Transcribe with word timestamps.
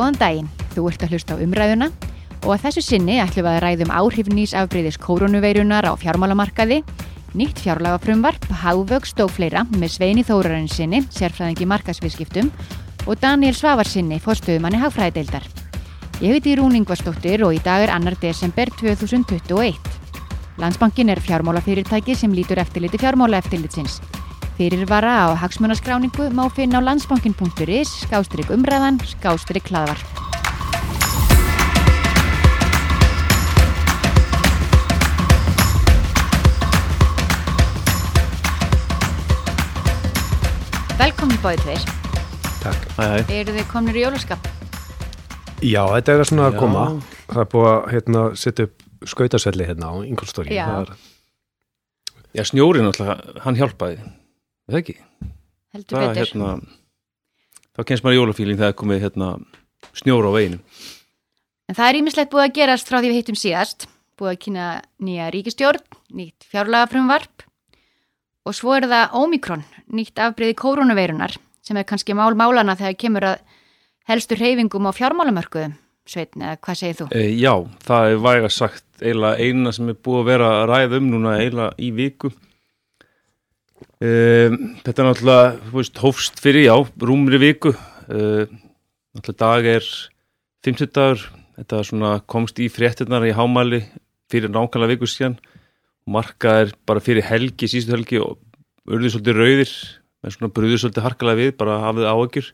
Góðan 0.00 0.16
daginn, 0.16 0.46
þú 0.72 0.86
ert 0.88 1.02
að 1.04 1.10
hlusta 1.12 1.34
á 1.36 1.42
umræðuna 1.44 1.86
og 2.40 2.54
að 2.54 2.62
þessu 2.62 2.82
sinni 2.86 3.18
ætlum 3.20 3.44
við 3.44 3.50
að 3.50 3.58
ræðum 3.66 3.90
áhrif 3.92 4.28
nýs 4.32 4.54
afbreyðis 4.56 4.96
koronaveirunar 4.96 5.84
á 5.84 5.92
fjármálamarkaði, 6.00 6.78
nýtt 7.36 7.60
fjárlagafrumvarp, 7.60 8.46
hávöxt 8.62 9.20
og 9.20 9.28
fleira 9.36 9.66
með 9.74 9.92
Sveini 9.98 10.24
Þórarinn 10.24 10.70
sinni, 10.72 11.02
sérfræðingi 11.12 11.68
markasviðskiptum 11.68 12.48
og 13.04 13.20
Daniel 13.20 13.52
Svavarsinni, 13.58 14.16
fórstöðumanni 14.24 14.80
hagfræðdeildar. 14.80 15.44
Ég 16.24 16.38
heiti 16.38 16.56
Rún 16.56 16.80
Ingvarsdóttir 16.80 17.44
og 17.44 17.58
í 17.58 17.60
dag 17.60 17.84
er 17.84 17.92
annar 17.92 18.16
desember 18.24 18.72
2021. 18.80 19.76
Landsbankin 20.64 21.12
er 21.12 21.20
fjármálafyrirtæki 21.20 22.16
sem 22.16 22.32
lítur 22.32 22.64
eftirliti 22.64 23.04
fjármálaeftirlitsins. 23.04 24.00
Fyrirvara 24.60 25.24
á 25.24 25.28
hagsmunaskráningu 25.40 26.28
má 26.36 26.44
finna 26.52 26.84
á 26.84 26.84
landsbankin.is, 26.84 28.04
skástrík 28.04 28.50
umræðan, 28.52 28.98
skástrík 29.08 29.70
hlaðvarp. 29.72 30.04
Velkomin 41.00 41.40
báðið 41.40 41.64
tveir. 41.64 41.88
Takk. 42.60 42.84
Eru 43.32 43.56
þið 43.56 43.66
komnir 43.72 43.96
í 43.96 44.04
jólaskap? 44.04 44.52
Já, 45.64 45.88
þetta 45.96 46.12
er 46.12 46.28
svona 46.28 46.52
að 46.52 46.60
koma. 46.60 46.86
Það 47.32 47.44
er 47.46 47.52
búið 47.56 47.72
að 47.72 47.90
hérna, 47.96 48.28
setja 48.36 48.68
upp 48.68 49.08
skautasvelli 49.08 49.72
hérna 49.72 49.88
á 49.88 50.04
Ingolstóri. 50.04 50.52
Já. 50.52 50.84
Já, 52.36 52.44
snjórin 52.44 52.92
alltaf, 52.92 53.24
hann 53.40 53.56
hjálpaði. 53.56 54.19
Er 54.70 54.76
Það 54.76 54.82
ekki? 54.84 54.94
Heldur 55.74 55.96
Það, 55.96 56.04
betur. 56.06 56.28
hérna, 56.30 56.50
þá 57.74 57.80
kennst 57.88 58.04
maður 58.06 58.18
jólafíling 58.20 58.58
þegar 58.60 58.74
komið 58.78 59.00
hérna, 59.02 59.28
snjór 59.98 60.26
á 60.26 60.32
veginu. 60.36 60.58
En 61.66 61.74
það 61.74 61.88
er 61.88 61.96
ímislegt 61.98 62.30
búið 62.30 62.44
að 62.44 62.52
gerast 62.60 62.86
frá 62.86 63.00
því 63.00 63.08
við 63.10 63.18
hittum 63.18 63.38
síðast. 63.38 63.86
Búið 64.14 64.30
að 64.30 64.38
kynna 64.44 64.66
nýja 65.02 65.26
ríkistjórn, 65.34 65.82
nýtt 66.14 66.46
fjárlagafrumvarp 66.52 67.42
og 68.46 68.54
svo 68.54 68.76
er 68.76 68.86
það 68.86 69.16
Omikron, 69.18 69.64
nýtt 69.90 70.22
afbreyði 70.22 70.54
koronaveirunar 70.60 71.34
sem 71.66 71.78
er 71.80 71.88
kannski 71.88 72.14
mál 72.14 72.36
málana 72.38 72.76
þegar 72.78 72.98
kemur 73.00 73.26
að 73.32 73.42
helstu 74.06 74.38
reyfingum 74.38 74.86
á 74.86 74.94
fjármálamörkuðum. 74.94 75.74
Sveitn, 76.06 76.42
eða 76.46 76.60
hvað 76.62 76.78
segir 76.78 77.00
þú? 77.00 77.08
E, 77.10 77.26
já, 77.38 77.52
það 77.86 78.12
er 78.12 78.22
væga 78.22 78.52
sagt 78.54 79.02
eina 79.02 79.74
sem 79.74 79.90
er 79.90 79.98
búið 79.98 80.22
að 80.22 80.30
vera 80.30 80.52
að 80.60 80.70
ræða 80.70 81.00
um 81.02 81.10
núna 81.10 81.34
eiginlega 81.42 81.74
í 81.78 81.90
viku. 81.94 82.30
E, 84.00 84.10
þetta 84.84 85.02
er 85.02 85.08
náttúrulega, 85.08 85.50
veist, 85.74 86.00
hófst 86.00 86.40
fyrir, 86.42 86.68
já, 86.68 86.74
rúmri 87.04 87.40
viku. 87.40 87.74
E, 88.08 88.46
náttúrulega 89.16 89.38
dag 89.42 89.68
er 89.76 89.88
50 90.66 90.92
dagur. 90.96 91.26
Þetta 91.60 91.82
svona 91.84 92.12
komst 92.24 92.60
í 92.62 92.70
fréttirnar 92.72 93.26
í 93.28 93.34
hámæli 93.36 93.82
fyrir 94.32 94.52
nákvæmlega 94.52 94.94
viku 94.94 95.08
síðan. 95.10 95.36
Marka 96.10 96.56
er 96.62 96.72
bara 96.88 97.02
fyrir 97.04 97.26
helgi, 97.28 97.68
sístu 97.68 97.92
helgi 97.92 98.20
og 98.22 98.38
urðu 98.88 99.12
svolítið 99.12 99.36
rauðir, 99.36 99.74
með 100.24 100.36
svona 100.36 100.52
brúður 100.56 100.80
svolítið 100.84 101.06
harkalega 101.06 101.40
við, 101.42 101.52
bara 101.60 101.80
hafið 101.84 102.08
áökjur. 102.08 102.50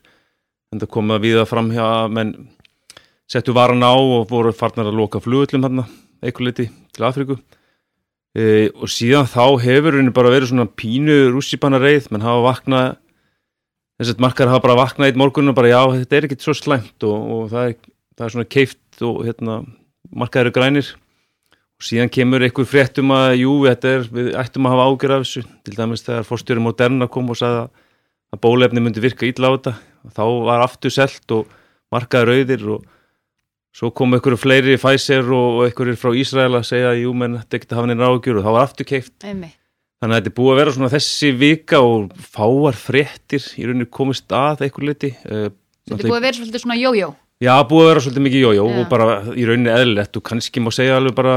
En 0.73 0.83
það 0.83 0.91
kom 0.97 1.15
að 1.15 1.23
viða 1.23 1.47
fram 1.47 1.71
hjá 1.71 1.87
menn 2.11 2.35
settu 3.27 3.55
varan 3.55 3.83
á 3.83 3.91
og 3.95 4.27
voru 4.29 4.53
farnar 4.55 4.87
að 4.91 4.99
loka 4.99 5.23
flugullum 5.23 5.63
hann 5.63 5.83
eitthvað 6.23 6.47
liti 6.47 6.67
til 6.95 7.07
Afríku 7.07 7.37
e, 8.37 8.69
og 8.77 8.91
síðan 8.93 9.27
þá 9.29 9.43
hefur 9.65 9.97
henni 9.97 10.13
bara 10.13 10.31
verið 10.33 10.51
svona 10.53 10.69
pínu 10.69 11.17
rússipanna 11.33 11.81
reið 11.81 12.11
menn 12.13 12.25
hafa 12.25 12.45
vaknað 12.45 12.87
þess 13.97 14.13
að 14.13 14.23
markar 14.27 14.51
hafa 14.51 14.63
bara 14.67 14.79
vaknað 14.83 15.09
eitt 15.09 15.19
morgun 15.19 15.51
og 15.51 15.57
bara 15.57 15.73
já 15.73 15.81
þetta 15.95 16.17
er 16.17 16.29
ekkit 16.29 16.45
svo 16.45 16.55
slæmt 16.57 17.07
og, 17.07 17.17
og 17.17 17.43
það, 17.53 17.73
er, 17.73 17.91
það 18.17 18.27
er 18.27 18.35
svona 18.35 18.51
keift 18.57 19.05
og 19.07 19.21
hérna 19.25 19.59
markað 20.15 20.45
eru 20.45 20.55
grænir. 20.55 20.93
Og 21.77 21.85
síðan 21.85 22.09
kemur 22.09 22.41
einhver 22.41 22.65
frétt 22.65 22.97
um 23.01 23.11
að 23.13 23.35
jú 23.43 23.53
er, 23.69 24.07
við 24.09 24.31
ættum 24.39 24.65
að 24.65 24.73
hafa 24.73 24.85
ágjör 24.89 25.13
af 25.13 25.25
þessu. 25.25 25.43
Til 25.65 25.75
dæmis 25.77 26.05
þegar 26.05 26.25
fórstjóri 26.25 26.63
Moderna 26.63 27.07
kom 27.11 27.29
og 27.29 27.37
sagði 27.37 27.67
að, 27.67 28.39
bólefni 28.41 28.81
myndi 28.81 29.03
virka 29.03 29.27
illa 29.27 29.51
á 29.53 29.55
þetta. 29.55 29.73
Þá 30.17 30.23
var 30.47 30.63
aftur 30.65 30.93
selt 30.93 31.35
og 31.35 31.51
markaði 31.93 32.31
rauðir 32.31 32.65
og 32.73 32.87
Svo 33.77 33.91
kom 33.93 34.15
einhverju 34.17 34.39
fleiri 34.41 34.73
Pfizer 34.81 35.27
og 35.37 35.59
einhverju 35.67 35.93
frá 36.01 36.09
Ísrael 36.17 36.57
að 36.57 36.63
segja 36.65 36.95
jú, 36.97 37.11
menn 37.13 37.35
þetta 37.37 37.59
ekkert 37.59 37.73
að 37.75 37.77
hafa 37.77 37.89
neina 37.91 38.07
ágjur 38.09 38.39
og 38.39 38.47
það 38.47 38.55
var 38.55 38.63
aftur 38.65 38.87
keift. 38.89 39.13
Þannig 39.21 39.53
að 40.01 40.15
þetta 40.15 40.31
er 40.31 40.35
búið 40.39 40.49
að 40.53 40.59
vera 40.61 40.73
svona 40.73 40.89
þessi 40.93 41.29
vika 41.37 41.81
og 41.85 42.15
fáar 42.33 42.79
fréttir 42.79 43.45
í 43.57 43.67
rauninni 43.67 43.87
komist 43.93 44.33
að 44.33 44.63
einhver 44.65 44.87
liti. 44.89 45.11
Uh, 45.29 45.51
Þetta 45.87 46.03
er 46.03 46.09
búið 46.09 46.17
að 46.17 46.25
vera 46.25 46.39
svolítið 46.39 46.63
svona 46.63 46.79
jójó. 46.79 47.11
Já, 47.37 47.53
búið 47.69 47.83
að 47.83 47.89
vera 47.91 48.03
svolítið 48.07 48.25
mikið 48.25 48.43
jójó 48.47 48.65
Já. 48.65 48.73
og 48.81 48.89
bara 48.91 49.07
í 49.29 49.45
rauninni 49.45 49.73
eðlilegt 49.75 50.17
og 50.17 50.25
kannski 50.25 50.63
má 50.65 50.73
segja 50.73 50.97
alveg 50.97 51.17
bara, 51.17 51.35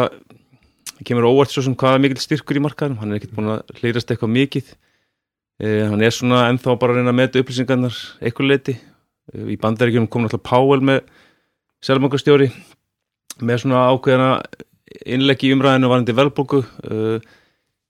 það 0.97 1.07
kemur 1.13 1.29
óvart 1.29 1.53
svo 1.53 1.65
sem 1.67 1.77
hvað 1.77 1.99
er 1.99 2.05
mikill 2.07 2.25
styrkur 2.25 2.57
í 2.57 2.65
markaðum, 2.65 2.99
hann 3.03 3.13
er 3.13 3.21
ekkert 3.21 3.37
búin 3.37 3.53
að 3.53 3.75
hlýrast 3.83 4.13
eitthvað 4.17 4.33
mikið. 4.39 4.75
Uh, 5.61 5.91
hann 5.93 6.09
er 6.09 6.17
svona 6.17 6.47
ennþá 6.49 6.79
bara 6.81 6.97
að 6.97 7.03
reyna 7.03 7.13
að 7.13 7.21
meta 7.21 7.45
upplýsingarnar 7.45 8.01
einhver 8.25 8.49
liti. 8.49 8.81
Uh, 9.29 9.45
í 9.53 9.61
bandaríkjum 9.61 10.09
kom 10.09 10.25
náttúrulega 10.25 10.49
Powell 10.49 10.85
með 10.89 11.05
selbankastjóri 11.85 12.51
með 13.41 13.63
svona 13.63 13.87
ákveðina 13.93 14.33
innleggi 15.07 15.53
umræðinu 15.55 15.91
varandi 15.91 16.17
velbóku 16.17 16.63
uh, 16.65 17.21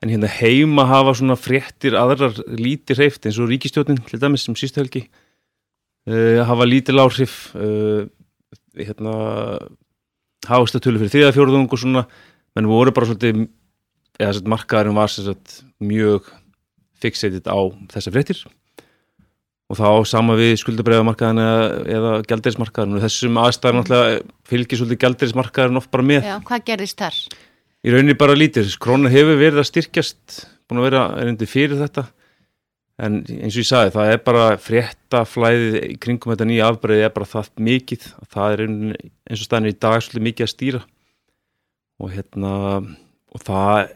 en 0.00 0.12
hérna 0.12 0.30
heima 0.32 0.86
hafa 0.88 1.16
svona 1.18 1.36
fréttir 1.36 1.96
aðrar 1.98 2.38
lítið 2.48 3.00
hreift 3.02 3.26
eins 3.26 3.40
og 3.40 3.50
ríkistjótin 3.50 4.00
til 4.06 4.20
dæmis 4.22 4.46
sem 4.46 4.56
sístu 4.58 4.82
helgi 4.82 5.04
uh, 6.08 6.40
hafa 6.46 6.68
lítil 6.68 7.00
áhrif 7.02 7.54
uh, 7.56 8.06
hérna 8.78 9.14
hástatölu 10.48 11.00
fyrir 11.02 11.14
þriðafjórðung 11.16 11.68
og 11.68 11.80
svona 11.80 12.06
menn 12.56 12.70
voru 12.70 12.94
bara 12.94 13.10
svolítið 13.10 13.48
eða 14.20 14.36
sett 14.36 14.48
markaðurinn 14.50 14.96
var 14.96 15.12
sagt 15.12 15.60
mjög 15.82 16.30
fixated 17.00 17.48
á 17.48 17.58
þessar 17.92 18.16
fréttir 18.16 18.44
og 19.70 19.78
þá 19.78 19.86
sama 20.10 20.34
við 20.38 20.56
skuldabreiðamarkaðin 20.64 21.44
eða, 21.44 21.68
eða 21.98 22.16
gældirismarkaðin 22.26 22.96
og 22.98 23.04
þessum 23.04 23.38
aðstæðan 23.38 23.78
náttúrulega 23.80 24.24
fylgir 24.50 24.80
svolítið 24.80 25.02
gældirismarkaðin 25.04 25.78
oft 25.78 25.92
bara 25.94 26.06
með. 26.10 26.26
Já, 26.26 26.36
hvað 26.48 26.66
gerðist 26.72 27.04
þar? 27.04 27.20
í 27.80 27.92
rauninni 27.92 28.16
bara 28.18 28.36
lítið, 28.36 28.72
krónu 28.80 29.10
hefur 29.12 29.38
verið 29.40 29.62
að 29.62 29.68
styrkjast 29.70 30.40
búin 30.68 30.82
að 30.82 30.88
vera 30.90 31.04
erindi 31.22 31.48
fyrir 31.48 31.80
þetta. 31.80 32.06
En 33.00 33.22
eins 33.24 33.54
og 33.54 33.62
ég 33.62 33.68
sagði 33.70 33.94
það 33.94 34.10
er 34.12 34.18
bara 34.26 34.46
frétta 34.60 35.22
flæðið 35.24 35.76
í 35.86 35.94
kringum 36.02 36.34
þetta 36.34 36.48
nýja 36.50 36.66
afbreiði 36.68 37.06
er 37.06 37.14
bara 37.14 37.28
það 37.30 37.48
mikið. 37.70 38.04
Það 38.34 38.56
er 38.56 38.62
eins 38.66 39.38
og 39.38 39.46
staðin 39.46 39.70
í 39.70 39.78
dag 39.80 39.96
svolítið 40.04 40.26
mikið 40.26 40.46
að 40.46 40.52
stýra. 40.52 40.80
Og 42.00 42.12
hérna 42.12 42.52
og 43.30 43.44
það 43.46 43.94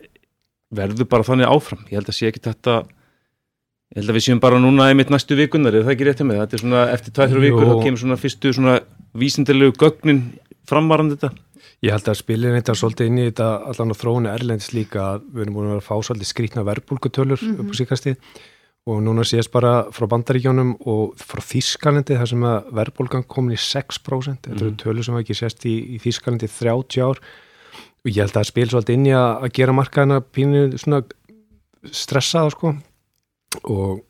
verður 0.74 1.10
bara 1.12 1.28
þannig 1.28 1.52
áfram. 1.52 1.84
Ég 1.90 2.00
held 2.00 2.08
að 2.08 2.16
sé 2.16 2.30
ekki 2.30 2.44
þetta 2.48 2.78
ég 3.94 4.02
held 4.02 4.10
að 4.10 4.16
við 4.18 4.24
séum 4.26 4.40
bara 4.42 4.58
núna 4.58 4.88
einmitt 4.90 5.10
næstu 5.12 5.36
vikunar 5.38 5.74
er 5.74 5.84
það 5.86 5.94
ekki 5.94 6.06
rétt 6.08 6.20
hjá 6.20 6.26
mig, 6.26 6.40
þetta 6.40 6.56
er 6.56 6.62
svona 6.64 6.84
eftir 6.90 7.14
2-3 7.14 7.42
vikur 7.44 7.68
þá 7.68 7.74
kemur 7.84 8.00
svona 8.00 8.16
fyrstu 8.18 8.50
svona 8.56 8.78
vísindilegu 9.14 9.74
gögnin 9.78 10.22
framvarandi 10.66 11.18
þetta. 11.18 11.30
Ég 11.84 11.94
held 11.94 12.08
að 12.10 12.18
spilin 12.18 12.56
þetta 12.56 12.74
svolítið 12.80 13.10
inn 13.10 13.20
í 13.20 13.26
þetta 13.28 13.48
allan 13.70 13.94
á 13.94 14.00
þróinu 14.00 14.32
erlendis 14.32 14.72
líka 14.74 15.04
að 15.12 15.28
við 15.30 15.44
erum 15.44 15.58
búin 15.58 15.68
að 15.68 15.74
vera 15.74 15.82
að 15.84 15.86
fá 15.86 16.08
svolítið 16.08 16.30
skrýtna 16.30 16.64
verbulgutölur 16.66 17.44
upp 17.52 17.70
á 17.70 17.74
síkastið 17.78 18.40
og 18.90 18.98
núna 19.04 19.24
sést 19.24 19.52
bara 19.52 19.74
frá 19.94 20.08
bandaríkjónum 20.10 20.74
og 20.90 21.14
frá 21.20 21.40
Þískalandi 21.44 22.18
þar 22.18 22.30
sem 22.32 22.42
að 22.48 22.72
verbulgan 22.80 23.26
komin 23.30 23.54
í 23.54 23.60
6% 23.60 24.48
þetta 24.48 24.58
eru 24.58 24.72
tölur 24.80 25.06
sem 25.06 25.14
hafa 25.14 25.24
ekki 25.24 25.38
sést 25.38 25.68
í, 25.70 25.76
í 25.94 26.00
Þískalandi 26.02 26.50
30 26.50 27.04
ár. 27.04 27.22
Og 28.04 28.10
ég 28.10 28.20
held 28.26 28.36
að 28.36 28.50
spil 28.50 28.66
svolítið 28.68 28.98
inn 28.98 29.06
í 29.08 29.14
að, 29.16 29.30
að 29.46 29.54
gera 29.60 29.76
markaðina 29.76 30.18
pínu 30.34 30.66
svona 30.80 31.04
stressaða 31.92 32.52
sko 32.52 32.74
og 33.62 34.02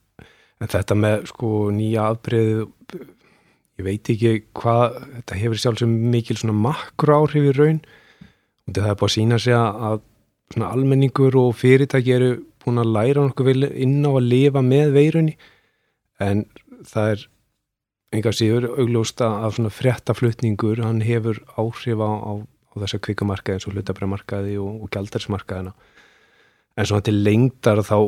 þetta 0.64 0.96
með 0.96 1.28
sko 1.30 1.50
nýja 1.74 2.08
afbreyð 2.12 2.64
ég 3.74 3.86
veit 3.86 4.10
ekki 4.12 4.32
hvað 4.56 4.98
þetta 5.02 5.38
hefur 5.40 5.60
sjálfsög 5.60 5.94
mikil 6.14 6.38
svona 6.38 6.56
makro 6.56 7.20
áhrif 7.20 7.50
í 7.50 7.54
raun. 7.56 7.80
Og 8.64 8.76
það 8.76 8.90
er 8.90 8.98
búið 9.00 9.08
að 9.10 9.14
sína 9.16 9.38
sig 9.42 9.56
að 9.58 10.00
svona 10.54 10.70
almenningur 10.72 11.36
og 11.40 11.56
fyrirtæki 11.58 12.14
eru 12.14 12.30
búin 12.64 12.80
að 12.80 12.92
læra 12.94 13.24
nokkuð 13.26 13.66
inn 13.72 14.00
á 14.06 14.10
að 14.14 14.28
lifa 14.30 14.62
með 14.64 14.94
veirunni. 14.94 15.34
En 16.22 16.44
það 16.86 17.10
er 17.14 17.24
einhvað 18.14 18.38
síður 18.38 18.68
augljósta 18.78 19.30
af 19.42 19.56
svona 19.56 19.74
fréttaflutningur 19.74 20.84
hann 20.84 21.02
hefur 21.02 21.40
áhrif 21.58 21.98
á, 21.98 22.10
á, 22.14 22.32
á 22.38 22.74
þessa 22.84 23.00
kvikamarkaði 23.02 23.58
eins 23.58 23.66
og 23.66 23.74
hlutabræmarkaði 23.74 24.54
og, 24.62 24.84
og 24.84 24.92
gjaldarsmarkaðina 24.94 25.74
en 26.74 26.88
svona 26.88 27.04
til 27.06 27.16
lengdar 27.22 27.82
þá, 27.86 27.98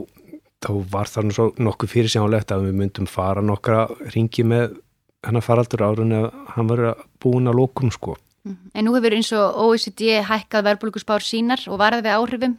þá 0.64 0.70
var 0.92 1.10
það 1.10 1.26
nú 1.26 1.36
svo 1.36 1.46
nokkuð 1.60 1.92
fyrir 1.92 2.12
sjánlegt 2.12 2.52
að 2.54 2.68
við 2.68 2.78
myndum 2.80 3.08
fara 3.10 3.44
nokkra 3.44 3.86
ringi 4.14 4.44
með 4.46 4.78
hann 5.26 5.40
að 5.40 5.46
faraldur 5.48 5.84
árun 5.84 6.14
að 6.16 6.28
hann 6.54 6.70
var 6.70 6.84
búin 7.22 7.50
að 7.50 7.58
lókum 7.60 7.92
sko. 7.94 8.16
En 8.46 8.86
nú 8.86 8.94
hefur 8.94 9.16
eins 9.16 9.32
og 9.34 9.58
OECD 9.64 10.20
hækkað 10.26 10.68
verðbólguspár 10.68 11.24
sínar 11.24 11.64
og 11.66 11.80
varðið 11.82 12.06
við 12.06 12.16
áhrifum 12.16 12.56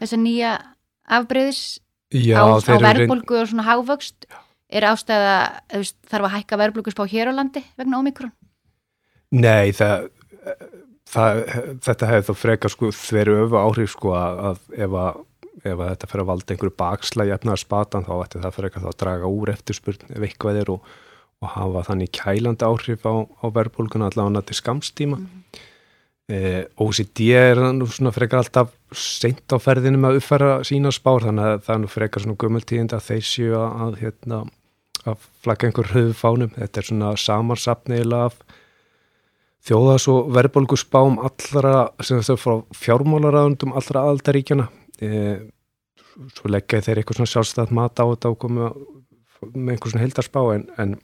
þessa 0.00 0.18
nýja 0.20 0.54
afbreyðis 1.16 1.62
Já, 2.14 2.38
á, 2.44 2.60
á 2.60 2.76
verðbólgu 2.78 3.40
og 3.40 3.48
svona 3.50 3.64
hávöxt 3.66 4.28
er 4.74 4.86
ástæða, 4.88 5.36
þarf 6.10 6.28
að 6.28 6.34
hækka 6.36 6.58
verðbólguspá 6.60 7.06
hér 7.10 7.32
á 7.32 7.38
landi 7.38 7.62
vegna 7.78 8.00
ómikrón? 8.02 8.34
Nei, 9.34 9.72
það, 9.74 10.08
það, 11.10 11.40
þetta 11.84 12.10
hefði 12.10 12.26
þá 12.28 12.40
frekar 12.42 12.74
sko 12.74 12.90
þveru 12.94 13.38
öfu 13.46 13.60
áhrif 13.60 13.94
sko 13.96 14.14
að, 14.18 14.42
að 14.50 14.84
ef 14.86 14.98
að 15.00 15.22
ef 15.62 15.78
þetta 15.80 16.08
fyrir 16.10 16.24
að 16.24 16.30
valda 16.30 16.54
einhverju 16.54 16.76
baksla 16.80 17.26
í 17.28 17.32
efnaðar 17.34 17.62
spatan 17.62 18.06
þá 18.06 18.14
ætti 18.16 18.42
það 18.42 18.56
fyrir 18.56 18.70
eitthvað 18.70 18.88
að 18.90 18.98
draga 19.02 19.30
úr 19.30 19.52
eftirspurn 19.52 20.10
ef 20.10 20.26
eitthvað 20.26 20.58
er 20.62 20.72
og, 20.74 20.88
og 21.44 21.52
hafa 21.54 21.84
þannig 21.90 22.12
kælandi 22.18 22.66
áhrif 22.66 23.06
á, 23.06 23.14
á 23.22 23.46
verðbólguna 23.54 24.10
allavega 24.10 24.42
til 24.48 24.58
skamstíma 24.58 25.20
mm 25.20 25.26
-hmm. 25.26 25.62
eh, 26.34 26.64
OCD 26.76 27.20
er 27.38 27.62
nú 27.72 27.86
svona 27.86 28.12
frekar 28.12 28.42
alltaf 28.42 28.74
seint 28.92 29.46
á 29.52 29.58
ferðinu 29.58 29.98
með 29.98 30.10
að 30.10 30.18
uppfæra 30.20 30.64
sína 30.64 30.92
spár 30.92 31.22
þannig 31.22 31.44
að 31.44 31.62
það 31.62 31.74
er 31.74 31.80
nú 31.80 31.88
frekar 31.88 32.22
svona 32.22 32.40
gummultíðind 32.42 32.92
að 32.92 33.06
þeir 33.08 33.24
séu 33.24 33.54
að, 33.54 33.70
að, 33.82 33.98
hérna, 34.02 34.44
að 35.06 35.16
flagga 35.42 35.66
einhver 35.66 35.92
höfufánum 35.94 36.54
þetta 36.58 36.80
er 36.80 36.84
svona 36.84 37.16
samansapniðila 37.16 38.24
af 38.24 38.34
þjóðas 39.64 40.08
og 40.08 40.32
verðbólgusbám 40.34 41.18
allra 41.18 41.88
sem 42.00 42.20
þetta 42.20 42.36
frá 42.36 42.64
fjármálaræðundum 42.74 43.72
allra 43.72 44.08
aldaríkjana 44.10 44.68
e, 45.04 45.22
svo 46.36 46.50
leggja 46.52 46.82
þeir 46.84 47.00
eitthvað 47.00 47.20
svona 47.20 47.32
sjálfstæðat 47.32 47.74
mat 47.76 48.02
á 48.02 48.04
þetta 48.04 48.32
og 48.32 48.38
koma 48.44 48.70
með 49.52 49.74
einhver 49.74 49.92
svona 49.92 50.04
heldarspá 50.04 50.42
en, 50.54 50.68
en, 50.80 50.94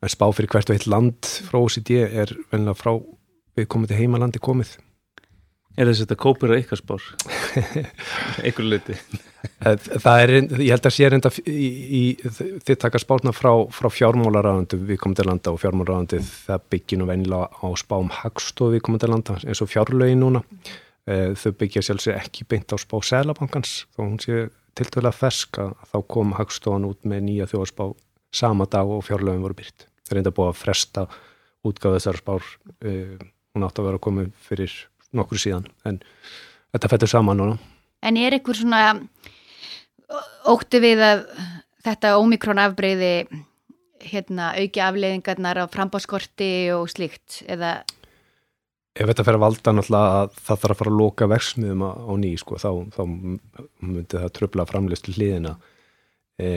en 0.00 0.12
spá 0.12 0.28
fyrir 0.32 0.52
hvert 0.52 0.70
og 0.70 0.78
eitt 0.78 0.88
land 0.90 1.32
frá 1.48 1.58
OCD 1.60 1.96
er 2.04 2.32
velina 2.52 2.76
frá 2.78 2.94
við 3.58 3.68
komum 3.68 3.90
til 3.90 3.98
heimalandi 3.98 4.40
komið. 4.42 4.78
Er 5.78 5.86
þess 5.86 6.02
að 6.02 6.06
þetta 6.08 6.18
kópir 6.18 6.52
að 6.52 6.62
ykkar 6.64 6.80
spár? 6.80 7.04
Ekkur 8.48 8.66
liti 8.66 8.96
Það 9.60 10.22
er, 10.24 10.32
ég 10.60 10.72
held 10.74 10.86
að 10.88 10.92
sé 10.92 11.08
reynda 11.08 11.30
í, 11.48 11.68
í, 12.00 12.02
þið 12.66 12.78
taka 12.82 13.00
spárna 13.00 13.32
frá, 13.32 13.52
frá 13.72 13.88
fjármálaræðandu 13.92 14.80
við 14.88 15.00
komum 15.00 15.16
til 15.16 15.28
landa 15.28 15.54
og 15.54 15.60
fjármálaræðandi 15.62 16.20
það 16.26 16.66
byggir 16.74 17.00
nú 17.00 17.08
venilega 17.08 17.48
á 17.48 17.68
spám 17.80 18.10
hagstof 18.18 18.74
við 18.74 18.84
komum 18.84 19.00
til 19.00 19.12
landa 19.12 19.38
eins 19.44 19.62
og 19.64 19.70
fjárlögin 19.70 20.20
núna 20.20 20.42
þau 21.08 21.52
byggja 21.58 21.82
sjálfsög 21.82 22.18
ekki 22.18 22.44
beint 22.48 22.72
á 22.72 22.76
spá 22.78 22.98
selabankans 23.02 23.86
þó 23.96 24.02
hún 24.04 24.20
sé 24.22 24.48
tiltöðlega 24.78 25.16
fersk 25.16 25.58
að 25.62 25.74
þá 25.90 25.98
kom 26.14 26.34
Hagstofan 26.38 26.86
út 26.88 27.08
með 27.08 27.24
nýja 27.26 27.48
þjóðarspá 27.50 27.90
sama 28.36 28.66
dag 28.70 28.88
og 28.88 29.02
fjárlöfum 29.06 29.42
voru 29.44 29.58
byrt. 29.58 29.86
Það 30.06 30.14
er 30.14 30.20
enda 30.22 30.34
búið 30.34 30.52
að 30.52 30.60
fresta 30.60 31.06
útgáð 31.66 31.96
þessar 31.98 32.20
spár 32.20 32.46
uh, 32.46 33.16
hún 33.54 33.66
átt 33.66 33.80
að 33.80 33.88
vera 33.88 34.00
að 34.00 34.04
koma 34.06 34.26
fyrir 34.46 34.76
nokkur 35.16 35.42
síðan 35.42 35.66
en 35.88 35.98
þetta 36.70 36.92
fættur 36.92 37.10
saman 37.10 37.40
núna. 37.40 37.58
En 38.06 38.16
er 38.16 38.36
einhver 38.36 38.56
svona 38.56 39.00
óttu 40.48 40.80
við 40.82 41.02
að 41.04 41.24
þetta 41.84 42.16
ómikrón 42.20 42.62
afbreyði 42.62 43.14
hérna, 44.00 44.54
auki 44.56 44.80
afleiðingarnar 44.80 45.60
á 45.60 45.64
frambáskorti 45.72 46.70
og 46.72 46.88
slíkt 46.92 47.42
eða 47.50 47.80
ef 48.96 49.10
þetta 49.10 49.26
fer 49.26 49.38
að 49.38 49.44
valda 49.44 49.74
náttúrulega 49.74 50.20
að 50.20 50.32
það 50.40 50.62
þarf 50.62 50.74
að 50.74 50.80
fara 50.80 50.92
að 50.92 50.98
loka 50.98 51.28
versmiðum 51.30 51.84
á, 51.86 51.90
á 51.94 52.12
ný 52.20 52.32
sko, 52.40 52.58
þá, 52.60 52.70
þá 52.96 53.02
myndi 53.86 54.16
það 54.16 54.32
tröfla 54.38 54.66
framlist 54.68 55.10
hliðina. 55.12 55.54
E, 56.40 56.48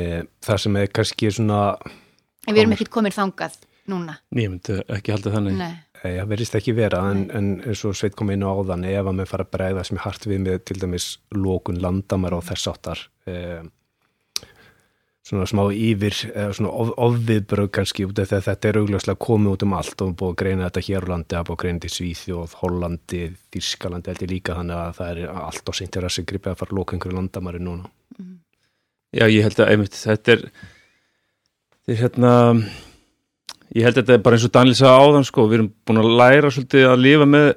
það 0.44 0.64
sem 0.66 0.80
er 0.80 0.90
kannski 0.96 1.32
svona 1.34 1.60
En 2.44 2.56
við 2.56 2.64
erum 2.64 2.76
ekkert 2.76 2.92
komin 2.92 3.16
þangað 3.16 3.58
núna. 3.92 4.18
Ég 4.36 4.50
myndi 4.52 4.80
ekki 4.96 5.14
halda 5.14 5.34
þannig 5.36 5.60
Nei. 5.60 5.76
e, 6.02 6.10
Það 6.10 6.32
verðist 6.34 6.58
ekki 6.60 6.76
vera 6.76 7.04
en, 7.12 7.24
en 7.36 7.54
eins 7.62 7.84
og 7.88 7.96
sveit 8.00 8.18
kom 8.20 8.32
inn 8.34 8.44
á 8.44 8.52
áðan 8.52 8.88
ef 8.90 9.04
að 9.04 9.12
maður 9.12 9.32
fara 9.32 9.48
að 9.48 9.54
bregða 9.56 9.86
sem 9.88 10.00
er 10.00 10.06
hart 10.08 10.28
við 10.28 10.44
með 10.48 10.60
til 10.68 10.80
dæmis 10.82 11.08
lókun 11.36 11.82
landamar 11.84 12.36
og 12.38 12.46
þess 12.48 12.72
áttar 12.72 13.06
e, 13.28 13.38
svona 15.24 15.46
smá 15.48 15.64
yfir 15.72 16.16
svona 16.56 16.72
of, 16.72 16.92
ofviðbröð 17.00 17.70
kannski 17.78 18.06
út 18.08 18.20
af 18.20 18.28
því 18.28 18.38
að 18.38 18.48
þetta 18.50 18.70
er 18.70 18.80
augljóslega 18.82 19.22
komið 19.24 19.54
út 19.54 19.66
um 19.66 19.76
allt 19.78 20.04
og 20.04 20.16
búið 20.20 20.34
að 20.34 20.40
greina 20.42 20.68
þetta 20.68 20.84
hér 20.88 21.08
á 21.08 21.12
landi 21.14 21.38
að 21.40 21.46
búið 21.48 21.56
að 21.56 21.62
greina 21.64 21.84
til 21.84 21.92
Svíþjóð, 21.94 22.56
Hollandi, 22.60 23.22
Þískalandi 23.56 24.12
held 24.12 24.24
ég 24.26 24.34
líka 24.34 24.58
þannig 24.58 24.82
að 24.82 24.98
það 25.00 25.12
er 25.14 25.36
allt 25.46 25.72
á 25.72 25.74
seintir 25.80 26.08
að 26.08 26.16
sig 26.18 26.28
gripið 26.28 26.52
að 26.52 26.60
fara 26.60 26.76
að 26.76 26.80
lóka 26.80 26.98
einhverju 26.98 27.20
landamari 27.20 27.64
núna 27.64 27.88
mm. 28.20 28.34
Já 29.14 29.26
ég 29.30 29.48
held 29.48 29.64
að 29.64 29.72
einmitt 29.72 29.96
þetta 29.96 30.36
er 30.36 30.46
þetta 31.84 31.94
er 31.94 32.02
hérna 32.02 32.34
ég 33.74 33.88
held 33.88 33.96
að 33.96 34.02
þetta 34.02 34.18
er 34.18 34.26
bara 34.28 34.38
eins 34.38 34.48
og 34.48 34.56
Daniel 34.58 34.78
sagði 34.78 35.08
áðan 35.08 35.28
sko, 35.30 35.48
við 35.48 35.60
erum 35.62 35.72
búin 35.88 36.04
að 36.04 36.16
læra 36.20 36.52
svolítið 36.52 36.90
að 36.90 37.04
lifa 37.06 37.30
með 37.30 37.48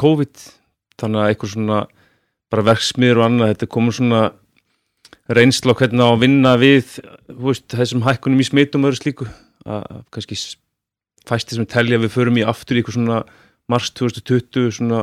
COVID 0.00 0.44
þannig 1.00 1.24
að 1.24 1.32
eitthvað 1.32 1.54
svona 1.56 1.80
bara 2.50 2.66
verksmiður 2.66 3.20
og 3.20 3.26
annað, 3.26 3.52
þetta 3.54 3.70
komur 3.74 3.96
svona 3.96 4.22
reynsla 5.36 5.74
og 5.74 5.80
hvernig 5.80 6.02
á 6.02 6.10
að 6.10 6.22
vinna 6.24 6.56
við 6.60 6.96
veist, 7.28 7.68
þessum 7.72 8.04
hækkunum 8.06 8.42
í 8.42 8.48
smitum 8.48 8.84
og 8.84 8.90
öðru 8.90 9.00
slíku 9.00 9.28
að 9.68 10.02
kannski 10.14 10.38
fæsti 11.28 11.56
sem 11.56 11.68
telja 11.68 12.00
við 12.00 12.14
förum 12.14 12.40
í 12.40 12.46
aftur 12.46 12.78
í 12.78 12.82
eitthvað 12.82 12.98
svona 12.98 13.20
mars 13.70 13.90
2020 13.94 14.72
svona 14.78 15.02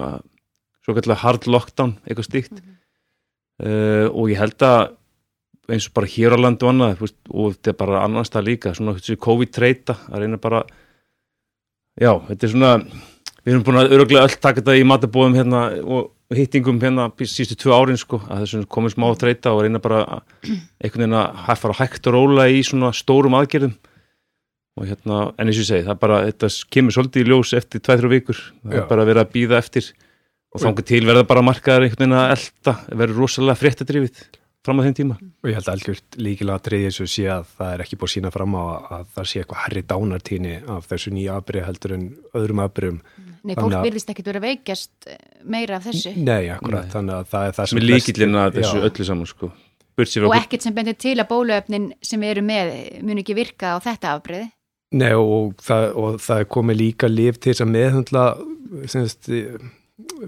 svo 0.83 0.95
kallar 0.97 1.21
hard 1.23 1.47
lockdown 1.47 1.97
eitthvað 2.05 2.29
stíkt 2.29 2.55
mm 2.57 2.63
-hmm. 2.63 2.77
uh, 3.67 4.07
og 4.11 4.31
ég 4.31 4.39
held 4.39 4.61
að 4.61 4.95
eins 5.67 5.87
og 5.89 5.93
bara 5.93 6.07
hér 6.07 6.35
á 6.35 6.37
landu 6.39 6.67
annað 6.67 6.99
veist, 7.01 7.19
og 7.29 7.55
þetta 7.55 7.69
er 7.69 7.79
bara 7.81 8.03
annars 8.03 8.31
það 8.31 8.47
líka 8.47 8.73
svona 8.73 8.95
COVID-treyta 8.95 9.97
að 10.07 10.19
reyna 10.19 10.37
bara 10.37 10.63
já, 11.99 12.13
þetta 12.27 12.45
er 12.45 12.51
svona 12.51 12.71
við 13.47 13.53
erum 13.53 13.63
búin 13.63 13.79
að 13.79 13.93
öruglega 13.95 14.27
öll 14.27 14.39
taka 14.43 14.59
þetta 14.59 14.73
í 14.75 14.85
matabóðum 14.87 15.35
hérna 15.37 15.59
og 15.79 16.35
hittingum 16.35 16.81
hérna 16.81 17.07
sístu 17.23 17.55
tvö 17.55 17.71
árin 17.77 17.99
sko 17.99 18.19
að 18.27 18.41
þessum 18.43 18.65
komið 18.75 18.97
smá 18.97 19.05
þreita 19.21 19.53
og 19.55 19.61
reyna 19.63 19.79
bara 19.79 20.01
einhvern 20.83 21.05
veginn 21.05 21.15
að 21.15 21.61
fara 21.61 21.77
hægt 21.79 22.09
og 22.09 22.17
róla 22.17 22.49
í 22.51 22.59
svona 22.67 22.91
stórum 22.95 23.37
aðgerðum. 23.39 23.77
Og 24.77 24.85
hérna, 24.85 25.21
en 25.39 25.47
eins 25.47 25.57
og 25.57 25.63
ég 25.63 25.69
segi, 25.71 25.85
það 25.87 26.01
bara 26.03 26.17
þetta 26.27 26.49
kemur 26.75 26.93
svolítið 26.93 27.23
í 27.23 27.29
ljós 27.31 27.53
eftir 27.57 27.81
2-3 27.87 28.11
vikur. 28.11 28.41
Það 28.61 28.75
Já. 28.75 28.81
er 28.81 28.89
bara 28.91 29.05
að 29.05 29.09
vera 29.09 29.23
að 29.23 29.31
býða 29.33 29.61
eftir. 29.63 29.87
Og 30.53 30.61
fangið 30.61 30.89
til 30.91 30.99
verða 31.07 31.23
bara 31.31 31.45
markaðar 31.47 31.87
einhvern 31.87 32.03
veginn 32.03 32.17
að 32.19 32.33
elda 32.35 32.73
verður 32.91 33.23
rosalega 33.23 33.61
fréttadrifið 33.63 34.21
fram 34.67 34.83
á 34.83 34.85
þeim 34.85 34.97
tíma. 34.99 35.17
Og 35.17 35.49
ég 35.49 35.57
held 35.57 35.71
að 35.71 35.77
algjört 35.77 36.19
líkilega 36.19 36.59
að 36.59 36.67
treyði 36.67 36.91
þessu 36.91 37.07
sé 37.15 37.25
að 37.31 37.49
það 37.57 37.73
er 37.73 37.83
ekki 37.85 37.99
búið 38.03 38.13
sína 38.13 38.33
fram 38.35 38.59
á 38.59 38.63
að 38.99 39.09
það 39.15 39.31
sé 39.31 39.41
eitthvað 39.41 39.63
herri 39.63 39.83
dánartíni 39.87 40.53
af 40.75 40.91
þessu 40.91 41.15
nýja 41.15 41.39
aðbrið 41.39 41.67
heldur 41.71 41.95
en 41.97 42.05
öðrum 42.37 42.63
aðbriðum 42.65 43.01
Nei, 43.47 43.55
fólk 43.57 43.77
virðist 43.85 44.11
ekki 44.11 44.25
verið 44.25 44.41
að 44.41 44.49
veikjast 44.51 45.07
eh, 45.11 45.21
meira 45.47 45.79
af 45.79 45.87
þessu. 45.87 46.13
Nei, 46.17 46.49
akkurat, 46.53 46.85
Nei. 46.87 46.91
þannig 46.93 47.15
að 47.15 47.31
það 47.31 47.47
er 47.47 47.55
það 47.57 47.71
sem... 47.71 47.79
Með 47.79 47.87
líkillina 47.87 48.43
þessu 48.57 48.83
öllu 48.89 49.07
saman, 49.07 49.31
sko. 49.31 49.51
Og 49.97 50.35
ekkert 50.37 50.67
sem 50.67 50.75
bendir 50.75 50.93
til 51.01 51.15
að 51.17 51.29
bóluöfnin 51.31 51.87
sem 52.05 52.21
við 52.21 52.35
erum 52.35 52.51
með 52.51 52.67
mun 53.07 53.23
ekki 53.23 53.33
virka 53.33 53.73
á 53.73 53.77
þetta 53.81 54.11
afbreiði? 54.13 54.51
Nei, 54.93 55.09
og 55.17 55.57
það, 55.59 55.87
og 55.97 56.19
það 56.21 56.43
er 56.43 56.51
komið 56.53 56.79
líka 56.83 57.09
liv 57.09 57.39
til 57.41 57.49
þess 57.49 57.63
að 57.65 57.71
meðhandla 57.73 58.25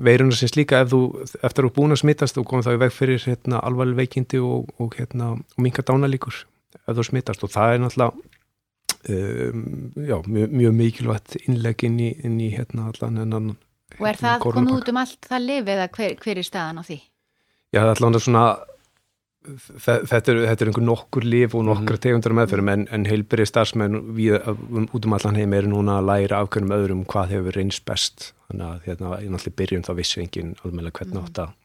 veiruna 0.01 0.35
sem 0.35 0.49
slíka 0.49 0.81
ef 0.83 0.91
þú, 0.93 1.01
eftir 1.38 1.63
að 1.63 1.69
þú 1.69 1.73
búin 1.75 1.93
að 1.93 2.01
smittast 2.01 2.39
og 2.41 2.47
komið 2.49 2.67
þá 2.67 2.71
í 2.73 2.81
veg 2.83 2.95
fyrir 2.95 3.21
hérna, 3.27 3.61
alvarleg 3.65 3.99
veikindi 4.01 4.41
og, 4.41 4.71
og, 4.81 4.95
hérna, 4.97 5.35
og 5.38 5.63
minga 5.63 5.85
dánalíkur 5.85 6.41
ef 6.79 6.97
þú 6.97 7.05
smittast 7.05 7.45
og 7.45 7.53
það 7.53 7.75
er 7.75 7.83
náttúrulega 7.83 8.28
um, 9.07 9.91
já, 9.95 10.17
mjög, 10.27 10.55
mjög 10.61 10.73
mikilvægt 10.81 11.37
innleg 11.45 11.85
inn 11.87 11.99
í, 12.03 12.09
inn 12.25 12.39
í 12.43 12.49
hérna 12.55 12.89
allan 12.91 13.23
en 13.23 13.37
annan 13.39 13.57
Og 13.99 14.05
er 14.05 14.19
það 14.19 14.43
komið 14.43 14.75
út 14.75 14.91
um 14.91 14.99
allt 15.01 15.25
það 15.27 15.45
liv 15.45 15.71
eða 15.73 15.87
hver, 15.95 16.17
hver 16.21 16.39
er 16.39 16.45
staðan 16.45 16.79
á 16.79 16.83
því? 16.85 16.99
Já, 17.73 17.81
það 17.81 18.09
er 18.09 18.23
svona 18.23 18.43
þetta 19.47 20.33
er, 20.33 20.39
þetta 20.49 20.65
er 20.65 20.69
einhver 20.69 20.85
nokkur 20.85 21.25
liv 21.25 21.55
og 21.55 21.63
nokkra 21.67 21.95
mm. 21.95 22.01
tegundur 22.03 22.35
meðferðum 22.37 22.71
en, 22.73 22.83
en 22.93 23.05
heilbyrði 23.07 23.47
starfsmenn 23.47 24.01
við, 24.17 24.35
út 24.91 25.07
um 25.07 25.15
allan 25.15 25.39
heim 25.39 25.55
er 25.55 25.69
núna 25.69 25.99
að 25.99 26.09
læra 26.09 26.41
afkvæmum 26.43 26.75
öðrum 26.75 27.05
hvað 27.09 27.35
hefur 27.35 27.55
reynst 27.55 27.85
best 27.87 28.29
þannig 28.49 28.65
að 28.67 28.89
hérna, 28.89 29.13
í 29.23 29.31
náttúrulega 29.31 29.59
byrjun 29.61 29.87
þá 29.87 29.91
vissi 30.01 30.21
enginn 30.23 30.53
alveg 30.63 30.91
hvernig 30.99 31.15
mm. 31.15 31.23
átt 31.23 31.41
að 31.45 31.55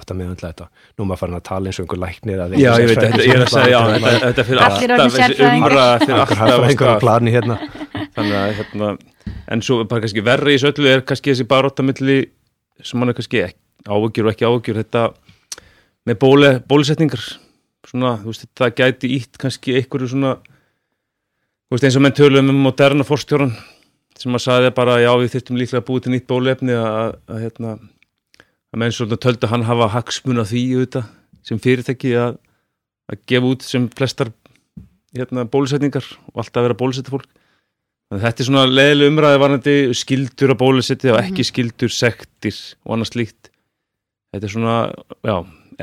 átt 0.00 0.12
að 0.12 0.18
meðhandla 0.20 0.50
þetta. 0.50 0.66
Nú 0.98 1.06
maður 1.06 1.20
farin 1.20 1.38
að 1.38 1.44
tala 1.48 1.70
eins 1.70 1.78
og 1.78 1.86
einhver 1.86 2.00
læknir 2.02 2.42
að 2.44 2.56
Já, 2.58 2.70
ég 2.80 2.90
veit, 2.90 3.00
þetta, 3.00 3.22
ég 3.26 3.36
er 3.36 3.44
að 3.44 3.52
segja, 3.54 3.70
já, 3.70 3.80
þetta, 3.94 4.12
þetta 4.24 4.44
fyrir 4.48 4.62
alltaf 4.66 5.16
þessi 5.16 5.46
umra 5.46 5.86
fyrir 6.02 6.20
alltaf 6.24 6.66
einhverja 6.66 6.98
plani 7.04 7.34
hérna. 7.34 7.58
Þannig 8.16 8.36
að, 8.40 8.52
hérna, 8.60 8.92
en 9.54 9.64
svo 9.66 9.80
bara 9.84 10.04
kannski 10.04 10.24
verri 10.26 10.56
í 10.56 10.62
söllu 10.62 10.90
er 10.90 11.04
kannski 11.06 11.34
þessi 11.34 11.48
baróttamilli 11.50 12.20
sem 12.84 13.00
mann 13.00 13.12
er 13.12 13.18
kannski 13.18 13.44
áhugjur 13.88 14.28
og 14.28 14.34
ekki 14.34 14.48
áhugjur, 14.48 14.80
þetta 14.82 15.06
með 16.08 16.20
bóli, 16.20 16.52
bólisetningar, 16.68 17.26
svona, 17.88 18.16
þú 18.22 18.32
veist, 18.32 18.46
þetta 18.48 18.70
gæti 18.80 19.12
ítt 19.16 19.40
kannski 19.40 19.76
einhverju 19.80 20.14
svona, 20.14 20.36
þú 21.68 21.76
veist, 21.76 21.86
eins 21.86 22.00
og 22.00 22.04
menn 22.04 22.16
töluðum 22.16 22.52
um 22.54 22.64
moderna 22.66 23.06
fórstjóran 23.06 23.54
sem 24.20 24.36
að 24.36 24.44
sagði 24.44 24.72
bara, 24.76 24.98
já, 25.00 25.10
við 25.20 25.34
þurftum 25.34 25.58
líklega 25.60 25.80
að 25.80 25.86
búið 25.88 26.04
til 26.04 26.12
nýtt 26.14 26.28
bólefni 26.28 26.76
að, 26.76 27.14
að, 27.30 27.38
hérna, 27.44 27.74
að 28.70 28.82
menn 28.82 28.94
svolítið 28.94 29.22
töldu 29.24 29.46
að 29.48 29.52
hann 29.54 29.66
hafa 29.68 29.90
hagsmun 29.96 30.42
að 30.42 30.52
því 30.52 30.62
auðvitað, 30.76 31.10
sem 31.46 31.60
fyrirtæki 31.62 32.14
að, 32.20 32.38
að 33.10 33.22
gefa 33.30 33.52
út 33.54 33.66
sem 33.66 33.88
flestar 33.96 34.32
hérna, 35.16 35.46
bólusetningar 35.50 36.06
og 36.30 36.42
alltaf 36.42 36.66
vera 36.66 36.78
bólusetja 36.78 37.14
fólk 37.14 37.30
Þannig 38.10 38.24
þetta 38.24 38.42
er 38.42 38.46
svona 38.48 38.62
leðileg 38.66 39.10
umræði 39.12 39.38
varandi 39.38 39.72
skildur 39.94 40.50
að 40.50 40.58
bólusetja 40.58 41.12
og 41.12 41.20
ekki 41.20 41.44
mhm. 41.44 41.46
skildur 41.46 41.92
sektir 41.94 42.56
og 42.82 42.96
annað 42.96 43.10
slíkt. 43.12 43.50
Þetta 44.34 44.48
er 44.48 44.52
svona, 44.54 44.78
já, 45.26 45.36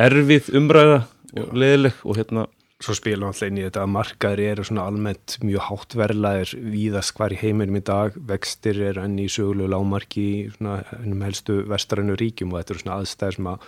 erfið 0.07 0.49
umræða 0.59 0.97
og 1.39 1.53
leðileg 1.55 2.01
og 2.03 2.19
hérna 2.19 2.43
svo 2.83 2.93
spilum 2.93 3.31
alltaf 3.31 3.47
inn 3.49 3.57
í 3.57 3.65
þetta 3.65 3.83
að 3.83 3.93
markaður 3.95 4.43
eru 4.43 4.65
svona 4.67 4.85
almennt 4.85 5.37
mjög 5.41 5.65
háttverlaðir 5.65 6.53
víðast 6.75 7.15
hvar 7.17 7.33
í 7.33 7.39
heiminum 7.41 7.79
í 7.79 7.83
dag 7.85 8.17
vextir 8.29 8.77
er 8.91 8.99
enn 9.01 9.17
í 9.21 9.25
sögulegu 9.33 9.71
lámarki 9.73 10.27
svona 10.53 10.83
ennum 10.99 11.23
helstu 11.25 11.63
vestarannu 11.71 12.17
ríkjum 12.19 12.53
og 12.53 12.61
þetta 12.61 12.75
eru 12.75 12.83
svona 12.83 12.97
aðstæðir 13.01 13.37
sem 13.39 13.49
að 13.49 13.67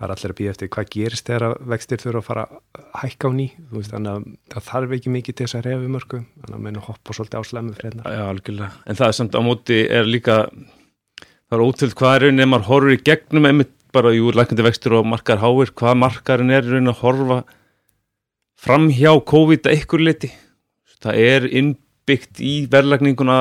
það 0.00 0.04
er 0.06 0.12
allir 0.14 0.32
að 0.32 0.38
býja 0.38 0.52
eftir 0.54 0.70
hvað 0.72 0.90
gerist 0.94 1.28
þegar 1.28 1.56
vextir 1.72 2.00
þurfa 2.00 2.20
að 2.20 2.28
fara 2.28 2.44
að 2.48 2.84
hækka 3.02 3.28
á 3.28 3.30
ný. 3.36 3.46
Veist, 3.72 3.92
þannig 3.92 4.12
að 4.12 4.28
það 4.54 4.68
þarf 4.68 4.94
ekki 4.96 5.14
mikið 5.16 5.36
til 5.36 5.46
þess 5.46 5.58
að 5.58 5.66
refi 5.68 5.90
mörgu 5.96 6.20
þannig 6.20 6.56
að 6.56 6.64
meina 6.66 6.84
hoppa 6.84 7.16
svolítið 7.16 7.40
á 7.40 7.44
slemmu 7.48 7.76
fredna 7.76 8.14
Já, 8.16 8.22
algjörlega, 8.28 8.70
en 8.84 9.00
það 9.00 9.12
er 9.12 9.18
samt 9.18 9.36
á 9.36 9.40
móti 9.44 9.80
er 9.88 10.08
líka, 10.08 10.38
það 11.48 11.56
er 11.58 11.64
ótrúld 11.66 11.96
hvað 12.00 12.16
er 12.16 12.26
raunin 12.26 12.44
ef 12.44 12.50
maður 12.52 12.68
horfur 12.70 12.96
í 12.96 13.00
gegnum 13.10 13.64
bara, 13.90 14.12
jú, 14.14 14.30
lækandi 14.30 14.64
vextur 14.64 15.00
og 15.00 15.08
markar 15.10 15.40
háir 15.42 15.72
hvað 15.74 15.96
markarinn 15.98 16.54
er 16.54 16.64
raunin 16.64 16.92
að 16.92 17.00
horfa 17.02 17.40
fram 18.60 18.90
hjá 18.92 19.12
COVID 19.32 19.68
að 19.68 19.78
ykkur 19.78 20.04
liti 20.04 20.30
það 21.00 21.22
er 21.24 21.46
innbyggt 21.48 22.42
í 22.44 22.54
verðlagninguna 22.70 23.38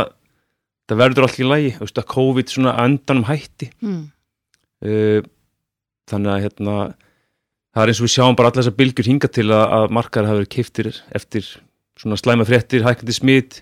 það 0.90 1.02
verður 1.04 1.28
allt 1.28 1.42
í 1.42 1.48
lagi, 1.48 1.74
að 1.80 2.06
COVID 2.14 2.52
svona 2.52 2.76
andanum 2.82 3.28
hætti 3.30 3.70
mm. 3.84 4.02
uh, 4.88 5.20
þannig 6.10 6.34
að 6.34 6.44
hérna 6.48 6.76
það 7.76 7.84
er 7.84 7.92
eins 7.92 8.02
og 8.02 8.08
við 8.08 8.16
sjáum 8.16 8.38
bara 8.40 8.52
allar 8.52 8.64
þessar 8.64 8.80
bylgjur 8.80 9.10
hinga 9.12 9.32
til 9.32 9.50
að, 9.52 9.66
að 9.78 9.98
markar 10.00 10.30
hafa 10.30 10.40
verið 10.42 10.54
kiftir 10.56 10.92
eftir 11.16 11.52
svona 12.00 12.18
slæma 12.20 12.48
fréttir, 12.48 12.86
hækandi 12.88 13.14
smit 13.14 13.60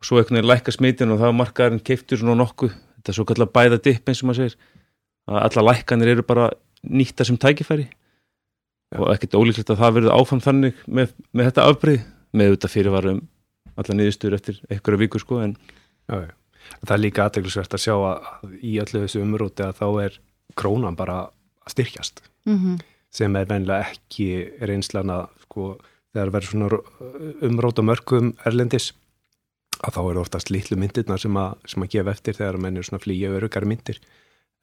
og 0.00 0.08
svo 0.08 0.18
einhvern 0.18 0.40
veginn 0.40 0.50
lækka 0.50 0.74
smitin 0.74 1.14
og 1.14 1.20
það 1.20 1.30
var 1.30 1.38
markarinn 1.38 1.84
kiftur 1.86 2.20
svona 2.20 2.36
nokkuð 2.42 2.74
þetta 3.00 3.12
er 3.12 3.16
svo 3.16 3.26
kallar 3.28 3.50
bæða 3.54 3.80
dipp 3.84 4.10
eins 4.10 4.20
og 4.20 4.30
maður 4.30 4.50
segir 4.50 4.58
að 5.30 5.40
allar 5.46 5.66
lækkanir 5.70 6.12
eru 6.14 6.26
bara 6.26 6.50
nýtta 6.84 7.24
sem 7.26 7.38
tækifæri. 7.40 7.86
Og 8.98 9.12
ekkert 9.14 9.36
ólíklegt 9.38 9.70
að 9.70 9.82
það 9.82 9.94
verður 9.98 10.16
áfram 10.16 10.42
þannig 10.44 10.80
með, 10.86 11.12
með 11.32 11.50
þetta 11.50 11.66
afbreyð 11.70 12.06
með 12.32 12.54
þetta 12.54 12.72
fyrirvarum 12.72 13.20
allar 13.76 13.96
niðurstur 13.98 14.36
eftir 14.36 14.60
einhverja 14.70 15.02
viku 15.04 15.20
sko 15.22 15.40
en 15.44 15.56
já, 16.10 16.26
já. 16.26 16.32
það 16.82 16.96
er 16.96 17.04
líka 17.04 17.26
aðteglisvert 17.26 17.76
að 17.76 17.84
sjá 17.84 17.94
að 17.94 18.56
í 18.60 18.78
öllu 18.82 19.04
þessu 19.04 19.22
umróti 19.22 19.66
að 19.66 19.78
þá 19.78 19.86
er 20.04 20.18
krónan 20.58 20.98
bara 20.98 21.22
að 21.28 21.76
styrkjast 21.76 22.24
Mm 22.48 22.56
-hmm. 22.58 22.76
sem 23.10 23.36
er 23.36 23.46
vennilega 23.46 23.90
ekki 23.90 24.52
reynslan 24.60 25.10
að 25.10 25.26
sko, 25.42 25.78
þegar 26.12 26.30
verður 26.32 26.50
svona 26.50 26.68
umróta 27.42 27.82
mörgum 27.82 28.32
erlendis 28.46 28.92
að 29.84 29.94
þá 29.94 30.00
eru 30.10 30.20
oftast 30.20 30.50
litlu 30.50 30.76
myndirna 30.76 31.18
sem 31.18 31.36
að, 31.36 31.54
sem 31.66 31.82
að 31.82 31.90
gefa 31.90 32.10
eftir 32.10 32.34
þegar 32.34 32.58
menn 32.58 32.76
er 32.76 32.82
svona 32.82 33.02
flýja 33.02 33.30
örugari 33.30 33.66
myndir 33.66 34.00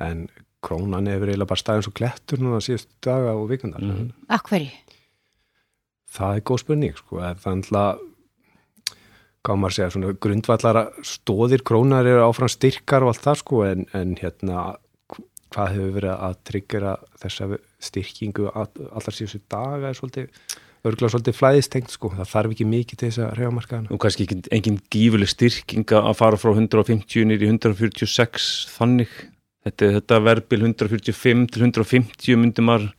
en 0.04 0.28
krónan 0.64 1.10
hefur 1.10 1.32
eiginlega 1.32 1.52
bara 1.52 1.62
staðið 1.62 1.82
eins 1.82 1.90
og 1.92 1.98
klettur 1.98 2.44
núna 2.44 2.60
síðust 2.64 2.90
daga 3.06 3.36
og 3.38 3.48
vikundar 3.52 3.84
mm. 3.84 4.12
Akverju? 4.34 4.70
Það 6.18 6.38
er 6.40 6.46
góð 6.50 6.62
spurning 6.64 6.98
sko, 6.98 7.20
það 7.22 7.30
er 7.30 7.52
alltaf 7.54 8.06
hvað 9.48 9.60
maður 9.62 9.76
segja, 9.78 9.92
svona 9.94 10.16
grundvallara 10.26 10.84
stóðir 11.08 11.64
krónar 11.68 12.08
eru 12.10 12.26
áfram 12.26 12.52
styrkar 12.52 13.06
og 13.06 13.14
allt 13.14 13.24
það 13.24 13.42
sko 13.44 13.64
en, 13.64 13.86
en 13.96 14.16
hérna 14.20 14.64
hvað 15.54 15.74
hefur 15.78 15.94
verið 15.96 16.24
að 16.28 16.40
tryggjara 16.50 16.96
þessa 17.22 17.50
styrkingu 17.88 18.50
allar 18.52 19.16
síðustu 19.16 19.40
daga 19.48 19.92
er 19.92 20.00
svolítið 20.00 20.58
örgulega 20.88 21.14
svolítið 21.14 21.38
flæðistengt 21.38 21.94
sko, 21.94 22.12
það 22.16 22.30
þarf 22.32 22.54
ekki 22.54 22.68
mikið 22.70 23.00
til 23.00 23.10
þess 23.10 23.24
að 23.24 23.32
reyja 23.40 23.54
markaðana. 23.56 23.92
Og 23.92 24.02
kannski 24.04 24.28
ekki 24.28 24.38
engin 24.56 24.78
gífuleg 24.94 25.32
styrkinga 25.32 26.04
að 26.12 26.20
fara 26.20 26.40
frá 26.40 26.52
150 26.54 27.28
nýri 27.32 27.50
146 27.50 28.52
þannig 28.76 29.16
þetta, 29.68 29.92
þetta 29.98 30.20
verbil 30.26 30.64
145 30.66 31.46
til 31.54 31.66
150 31.68 32.40
myndir 32.42 32.66
maður 32.68 32.90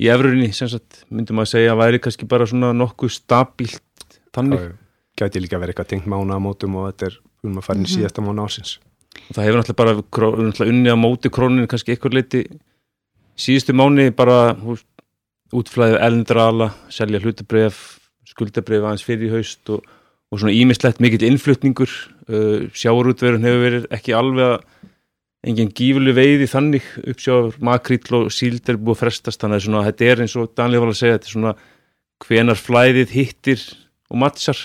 í 0.00 0.52
sagt, 0.56 1.04
myndir 1.12 1.36
maður 1.36 1.52
segja 1.54 1.74
að 1.74 1.82
væri 1.82 2.00
kannski 2.00 2.28
bara 2.28 2.46
svona 2.48 2.72
nokkuð 2.72 3.12
stabílt 3.12 4.20
þannig. 4.34 4.72
Gæti 5.18 5.42
líka 5.42 5.58
verið 5.60 5.74
eitthvað 5.74 5.90
tengt 5.90 6.08
mánu 6.08 6.32
á 6.32 6.40
mótum 6.40 6.78
og 6.80 6.88
þetta 6.88 7.10
er 7.10 7.18
um 7.44 7.58
að 7.58 7.66
fara 7.66 7.78
inn 7.78 7.88
í 7.88 7.92
síðasta 7.92 8.24
mánu 8.24 8.46
ásins. 8.46 8.78
Og 9.28 9.36
það 9.36 9.44
hefur 9.44 9.60
náttúrulega 9.60 9.80
bara 9.82 9.94
náttúrulega 10.48 10.72
unni 10.72 10.94
á 10.94 10.96
móti 10.96 11.32
krónin 11.32 11.68
kannski 11.68 11.92
eitthvað 11.92 12.16
leiti 12.16 12.42
síðustu 13.40 13.74
mánu 13.76 14.08
bara 14.16 14.54
útflæðið 15.50 16.02
elndrala, 16.06 16.70
selja 16.92 17.20
hlutabref 17.20 17.80
skuldabref 18.30 18.84
aðeins 18.86 19.04
fyrir 19.04 19.28
í 19.28 19.32
haust 19.34 19.72
og, 19.74 19.82
og 20.30 20.40
svona 20.40 20.54
ímislegt 20.54 21.00
mikill 21.02 21.26
innflutningur 21.26 21.90
uh, 21.90 22.68
sjáurútverðun 22.72 23.46
hefur 23.48 23.64
verið 23.66 23.88
ekki 23.96 24.14
alveg 24.16 24.54
að 24.54 24.89
engin 25.46 25.72
gífurlu 25.72 26.12
veiði 26.16 26.46
þannig 26.50 26.86
uppsjáður 27.00 27.60
makríll 27.64 28.16
og 28.18 28.32
síld 28.34 28.68
er 28.68 28.78
búið 28.80 28.98
að 28.98 29.02
frestast 29.04 29.40
þannig 29.40 29.60
að 29.60 29.66
svona, 29.66 29.84
þetta 29.88 30.08
er 30.10 30.24
eins 30.24 30.36
og 30.36 30.50
Danlið 30.58 30.82
var 30.84 30.92
að 30.92 30.98
segja 31.00 31.18
þetta 31.18 31.30
er 31.30 31.36
svona 31.36 31.54
hvenar 32.20 32.60
flæðið 32.60 33.14
hittir 33.16 33.62
og 34.10 34.20
mattsar 34.20 34.60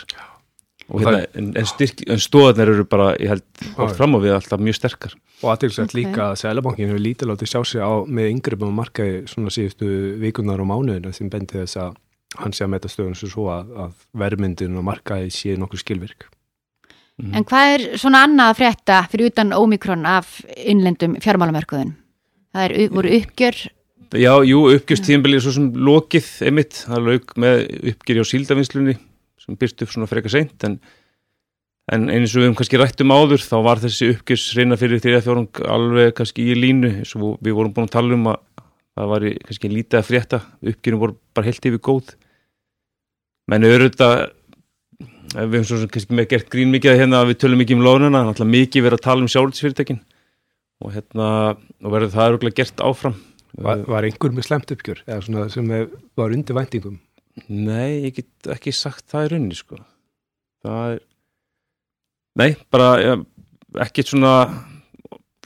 og 0.86 1.02
hérna, 1.02 1.24
en, 1.34 1.52
en, 1.58 1.70
en 2.14 2.22
stóðarnir 2.22 2.74
eru 2.76 2.86
bara 2.90 3.14
ég 3.18 3.32
held 3.32 3.46
átt 3.82 3.96
fram 3.98 4.18
á 4.18 4.20
við 4.22 4.36
alltaf 4.36 4.62
mjög 4.62 4.78
sterkar. 4.78 5.16
Og 5.42 5.50
aðtilsvægt 5.54 5.94
okay. 5.94 6.02
líka 6.04 6.28
að 6.28 6.40
Sælabankin 6.44 6.92
hefur 6.92 7.02
lítið 7.02 7.32
látið 7.32 7.52
sjá 7.52 7.60
sig 7.66 7.82
á 7.82 7.94
með 8.06 8.32
yngreifum 8.36 8.70
að 8.70 8.78
markaði 8.82 9.16
svona 9.32 9.54
síðustu 9.56 9.90
vikunar 10.22 10.62
og 10.62 10.70
mánuðina 10.70 11.14
sem 11.16 11.32
bendi 11.32 11.58
þess 11.64 11.80
að 11.82 11.98
hann 12.44 12.56
sé 12.56 12.66
að 12.66 12.72
metta 12.76 12.92
stöðun 12.92 13.18
svo 13.18 13.32
svo 13.32 13.48
að, 13.54 13.74
að 13.86 14.06
verðmyndin 14.22 14.78
og 14.78 14.86
markaði 14.86 15.32
sé 15.34 15.56
nokkuð 15.58 15.82
skilvirk 15.82 16.28
mm. 17.22 17.32
En 17.38 17.48
hvað 17.48 17.76
er 17.76 17.86
svona 18.02 18.26
annað 18.28 18.52
að 18.52 18.60
frétta 18.62 19.00
fyrir 19.12 19.32
utan 19.32 19.56
ómikrón 19.56 20.06
af 20.10 20.38
innlendum 20.56 21.18
fjármálamörkuðun? 21.24 21.96
Það 22.56 22.68
er, 22.68 22.78
voru 22.96 23.16
uppgjör 23.20 23.66
Já, 24.16 24.32
jú, 24.48 24.62
uppgjörstíðanbilið 24.72 25.40
er 25.40 25.44
svo 25.44 25.52
sem 25.56 25.66
lokið 25.88 26.28
emitt, 26.48 26.78
það 26.86 27.08
lög 27.10 27.32
með 27.42 27.64
uppgjör 27.92 28.22
á 28.22 28.26
síldavinslunni 28.30 28.94
sem 29.42 29.58
byrst 29.60 29.82
upp 29.84 29.92
svona 29.92 30.10
freka 30.10 30.32
seint 30.32 30.66
en, 30.68 30.78
en 31.92 32.06
eins 32.14 32.34
og 32.34 32.42
við 32.42 32.48
hefum 32.48 32.58
kannski 32.60 32.80
rættum 32.80 33.14
áður 33.14 33.44
þá 33.44 33.56
var 33.66 33.82
þessi 33.84 34.12
uppgjörs 34.14 34.46
reyna 34.58 34.78
fyrir 34.80 35.02
þrjá 35.04 35.24
fjórung 35.26 35.62
alveg 35.70 36.14
kannski 36.18 36.48
í 36.52 36.58
línu 36.58 36.92
eins 37.02 37.16
og 37.18 37.36
við 37.44 37.58
vorum 37.58 37.74
búin 37.76 37.90
að 37.90 37.96
tala 37.98 38.18
um 38.18 38.30
að 38.32 38.40
það 38.96 39.12
var 39.12 39.28
kannski 39.50 39.74
lítið 39.74 40.00
að 40.00 40.08
frétta 40.10 40.42
uppgjörum 40.72 41.04
voru 41.04 41.18
bara 41.36 41.50
helt 41.50 41.70
yfir 41.70 41.84
góð 41.90 42.16
menn 43.52 43.68
auðvitað 43.68 44.16
við 45.36 45.58
hefum 45.60 45.70
svo 45.70 45.88
kannski 45.92 46.18
með 46.18 46.28
gert 46.34 46.52
grín 46.54 46.74
mikið 46.74 46.94
að 46.94 47.00
hérna 47.02 47.24
við 47.30 47.40
tölum 47.44 47.60
mikið 47.62 47.78
um 47.78 47.86
lónuna 47.86 48.22
náttúrulega 48.24 48.56
mikið 48.56 48.86
verið 48.86 49.00
að 49.00 49.08
tala 49.08 49.26
um 49.26 49.32
sjálfsfyrirtækin 49.34 50.04
og 50.84 50.94
hérna 50.96 51.30
og 51.56 51.90
verður 51.96 52.14
það 52.14 52.30
öruglega 52.30 52.60
gert 52.62 52.84
áfram. 52.84 53.18
Var, 53.56 53.84
var 53.88 54.08
einhver 54.08 54.34
með 54.36 54.48
slemt 54.50 54.72
uppgjör 54.76 55.02
eða 55.06 55.22
svona 55.24 55.50
sem 55.52 55.68
var 56.20 56.36
undir 56.36 56.58
væntingum? 56.58 57.00
Nei, 57.48 58.08
ég 58.08 58.16
get 58.16 58.56
ekki 58.56 58.74
sagt 58.76 59.06
það 59.12 59.28
í 59.28 59.32
rauninni 59.34 59.60
sko. 59.60 59.80
Það 60.64 60.96
er 60.96 61.04
Nei, 62.36 62.50
bara 62.68 62.88
ja, 63.00 63.14
ekkert 63.86 64.10
svona, 64.12 64.34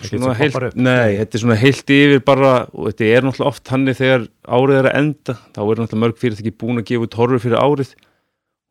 svona 0.01 0.33
heilt, 0.39 0.55
Nei, 0.73 1.19
þetta 1.19 1.37
er 1.37 1.43
svona 1.43 1.57
heilt 1.61 1.91
yfir 1.93 2.23
bara 2.25 2.53
og 2.73 2.89
þetta 2.89 3.09
er 3.09 3.27
náttúrulega 3.27 3.51
oft 3.51 3.69
hannig 3.69 3.99
þegar 3.99 4.25
árið 4.49 4.79
er 4.79 4.89
að 4.89 4.97
enda 5.03 5.35
þá 5.37 5.59
er 5.61 5.81
náttúrulega 5.83 6.03
mörg 6.05 6.21
fyrir 6.21 6.37
þetta 6.37 6.47
ekki 6.47 6.61
búin 6.63 6.81
að 6.81 6.87
gefa 6.89 7.05
út 7.05 7.17
horfið 7.19 7.43
fyrir 7.45 7.61
árið 7.61 7.93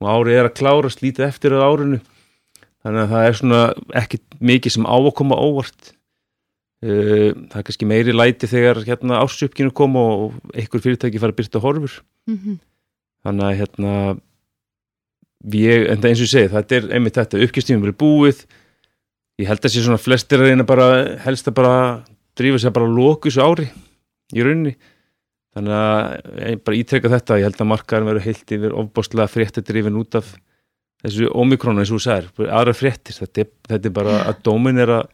og 0.03 0.11
árið 0.13 0.39
er 0.39 0.49
að 0.49 0.57
klára 0.61 0.93
slítið 0.93 1.27
eftir 1.29 1.57
að 1.57 1.67
árinu. 1.67 2.01
Þannig 2.85 3.05
að 3.05 3.13
það 3.15 3.29
er 3.29 3.39
svona 3.41 3.63
ekkert 4.03 4.39
mikið 4.51 4.77
sem 4.77 4.87
á 4.87 4.97
að 4.97 5.15
koma 5.19 5.39
óvart. 5.43 5.93
Það 6.79 7.59
er 7.59 7.67
kannski 7.67 7.89
meiri 7.91 8.15
læti 8.15 8.47
þegar 8.47 8.85
hérna 8.87 9.19
ásupkinu 9.25 9.75
koma 9.75 10.05
og 10.15 10.55
einhver 10.55 10.85
fyrirtæki 10.85 11.19
fara 11.19 11.35
að 11.35 11.41
byrta 11.41 11.63
horfur. 11.65 12.01
Mm 12.31 12.39
-hmm 12.39 12.59
þannig 13.29 13.47
að 13.49 13.59
hérna 13.63 13.95
ég, 15.55 15.87
en 15.89 16.01
það 16.01 16.11
eins 16.11 16.23
og 16.23 16.27
ég 16.27 16.33
segi, 16.33 16.53
þetta 16.55 16.79
er 16.79 16.89
einmitt 16.97 17.19
þetta, 17.19 17.43
uppgjastífum 17.47 17.85
verið 17.87 17.99
búið. 18.03 18.45
Ég 19.39 19.51
held 19.51 19.65
að 19.65 19.75
sé 19.75 19.85
svona 19.85 20.03
flestir 20.03 20.43
að 20.43 20.51
reyna 20.51 20.67
bara 20.67 20.89
helst 21.25 21.51
að 21.51 21.59
bara 21.61 21.75
drífa 22.39 22.63
sér 22.63 22.75
bara 22.75 22.91
lókus 22.91 23.39
ári 23.39 23.69
í 24.35 24.45
rauninni 24.45 24.75
þannig 25.59 25.77
að 25.79 26.53
ég 26.53 26.63
bara 26.65 26.79
ítrekka 26.79 27.13
þetta 27.13 27.41
ég 27.41 27.49
held 27.49 27.63
að 27.65 27.71
markaðin 27.73 28.11
verið 28.13 28.29
heilt 28.29 28.55
yfir 28.57 28.77
ofbáslega 28.83 29.33
fréttadrifin 29.33 29.99
út 30.01 30.19
af 30.21 30.31
þessu 31.05 31.29
omikrónu 31.35 31.83
eins 31.83 31.93
og 31.93 32.01
þú 32.01 32.05
sagir, 32.07 32.31
aðra 32.49 32.75
fréttir 32.75 33.19
þetta 33.19 33.45
er, 33.45 33.53
þetta 33.75 33.91
er 33.91 33.95
bara 34.01 34.17
að 34.31 34.41
dómin 34.49 34.83
er 34.83 34.95
að 34.97 35.05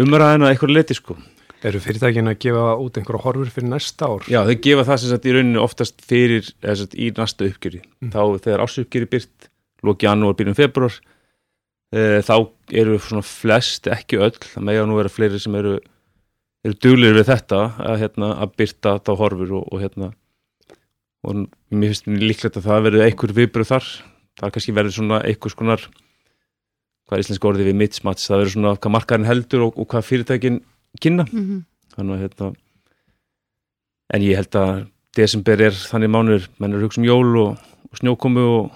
umræðina 0.00 0.50
eitthvað 0.50 0.76
leti 0.76 0.98
sko 0.98 1.16
Eru 1.64 1.80
fyrirtækin 1.80 2.28
að 2.28 2.42
gefa 2.44 2.64
út 2.76 2.98
einhverja 3.00 3.24
horfur 3.24 3.48
fyrir 3.54 3.70
næsta 3.70 4.08
ár? 4.10 4.26
Já, 4.28 4.42
þau 4.44 4.56
gefa 4.66 4.82
það 4.84 4.98
sem 5.00 5.10
sagt 5.14 5.26
í 5.26 5.32
rauninu 5.32 5.60
oftast 5.64 6.02
fyrir, 6.04 6.50
eða 6.60 6.74
sagt 6.82 6.96
í 7.00 7.06
næsta 7.16 7.46
uppgjöri. 7.48 7.80
Mm. 8.04 8.10
Þá 8.12 8.20
þegar 8.44 8.62
ásuppgjöri 8.66 9.08
byrt, 9.14 9.46
lóki 9.88 10.04
janúar, 10.04 10.36
byrjum 10.36 10.58
februar, 10.58 10.98
e, 11.88 12.02
þá 12.26 12.34
eru 12.82 12.98
svona 13.00 13.24
flest, 13.24 13.88
ekki 13.96 14.20
öll, 14.20 14.36
það 14.44 14.66
með 14.68 14.80
að 14.82 14.90
nú 14.90 14.98
vera 15.00 15.14
fleiri 15.14 15.40
sem 15.40 15.56
eru, 15.62 15.78
eru 16.64 16.78
duglir 16.80 17.16
við 17.18 17.28
þetta 17.28 17.60
að, 17.78 17.98
hérna, 18.02 18.30
að 18.40 18.54
byrta 18.60 18.96
þá 19.04 19.12
horfur 19.20 19.54
og, 19.60 19.68
og 19.72 19.84
hérna, 19.84 20.10
og 21.24 21.44
mér 21.70 21.92
finnst 21.92 22.08
líklegt 22.08 22.58
að 22.60 22.68
það 22.68 22.86
verður 22.88 23.06
einhver 23.06 23.36
viðbröð 23.36 23.70
þar. 23.70 23.90
Það 24.40 24.54
kannski 24.54 24.74
verður 24.74 24.96
svona 24.96 25.20
einhvers 25.24 25.56
konar, 25.58 25.82
hvað 27.06 27.16
er 27.16 27.24
íslensk 27.24 27.48
orðið 27.48 27.70
við 27.70 27.80
mittsmats, 27.80 28.28
það 28.28 28.40
verður 28.40 28.54
svona 28.56 28.76
hvað 28.76 28.94
markaðin 28.96 29.28
heldur 29.28 29.66
og, 29.68 29.78
og 29.78 29.88
hvað 29.92 30.08
fyrirtækin 30.08 30.62
kynna 31.00 31.26
mm 31.30 31.42
-hmm. 31.44 31.64
þannig 31.96 32.14
að 32.14 32.22
hérna 32.22 32.54
en 34.14 34.22
ég 34.22 34.38
held 34.38 34.56
að 34.58 34.86
desember 35.16 35.60
er 35.60 35.72
þannig 35.72 36.10
mánur, 36.10 36.48
menn 36.58 36.74
er 36.74 36.84
hugsa 36.84 37.00
um 37.00 37.06
jól 37.06 37.36
og, 37.36 37.58
og 37.90 37.98
snjókomu 37.98 38.40
og 38.40 38.72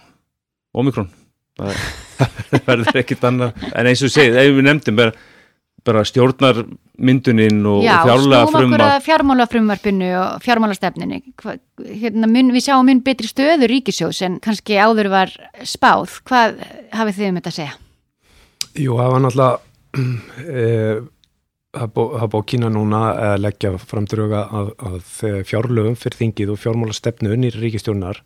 omikrón 0.75 1.11
það 1.59 1.75
verður 2.68 3.00
ekkit 3.02 3.25
annað 3.25 3.66
en 3.75 3.87
eins 3.87 4.02
og 4.02 4.12
segið, 4.14 4.37
ef 4.37 4.54
við 4.54 4.66
nefndum 4.66 4.97
bara, 4.97 5.12
bara 5.88 6.04
stjórnarmyndunin 6.09 7.61
og 7.68 7.83
okkur 7.88 8.54
frumma 8.54 8.78
að 8.99 9.04
fjármálafrumvarpinu 9.09 10.09
og 10.21 10.42
fjármálastefninu. 10.45 11.21
Hva- 11.42 11.59
Hérna, 11.88 12.26
mun, 12.30 12.50
við 12.52 12.64
sjáum 12.68 12.88
mun 12.90 13.00
betri 13.07 13.28
stöður 13.30 13.71
ríkisjós 13.71 14.23
en 14.26 14.38
kannski 14.45 14.76
áður 14.83 15.09
var 15.12 15.33
spáð. 15.64 16.18
Hvað 16.28 16.59
hafið 16.92 17.21
þið 17.21 17.28
um 17.30 17.38
þetta 17.40 17.52
að 17.52 17.59
segja? 17.61 17.76
Jú, 18.78 18.97
það 18.99 19.12
var 19.14 19.23
náttúrulega 19.25 19.59
e, 20.49 20.64
það 21.78 21.92
bó- 21.95 22.11
það 22.18 22.28
búið 22.33 22.42
að 22.42 22.49
kynna 22.52 22.71
núna 22.75 23.00
að 23.28 23.37
leggja 23.45 23.71
framdröga 23.78 24.42
að, 24.59 24.73
að 24.88 24.99
fjárlöfum 25.49 25.97
fyrir 26.00 26.21
þingið 26.23 26.52
og 26.54 26.61
fjármála 26.62 26.97
stefnu 26.97 27.33
unnir 27.37 27.57
ríkistjórnar 27.62 28.23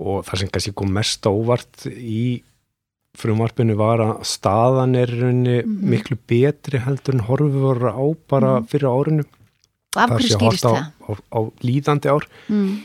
og 0.00 0.22
það 0.28 0.40
sem 0.42 0.50
kannski 0.52 0.72
kom 0.76 0.92
mest 0.96 1.26
á 1.28 1.30
óvart 1.30 1.86
í 1.92 2.42
frumvarpinu 3.18 3.74
var 3.78 3.98
að 4.04 4.20
staðan 4.28 4.94
er 4.96 5.10
rauninni 5.10 5.56
Mhm. 5.64 5.90
miklu 5.90 6.16
betri 6.30 6.78
heldur 6.84 7.14
en 7.14 7.24
horfið 7.26 7.60
voru 7.64 7.90
á 7.90 8.04
bara 8.28 8.60
fyrir 8.62 8.88
árinu 8.90 9.24
Og 9.90 10.02
af 10.02 10.10
Það 10.10 10.18
hverju 10.20 10.30
sé 10.30 10.60
það? 10.62 10.76
á, 10.78 11.10
á, 11.10 11.12
á 11.34 11.40
líðandi 11.66 12.06
ár 12.14 12.24
Mm. 12.48 12.76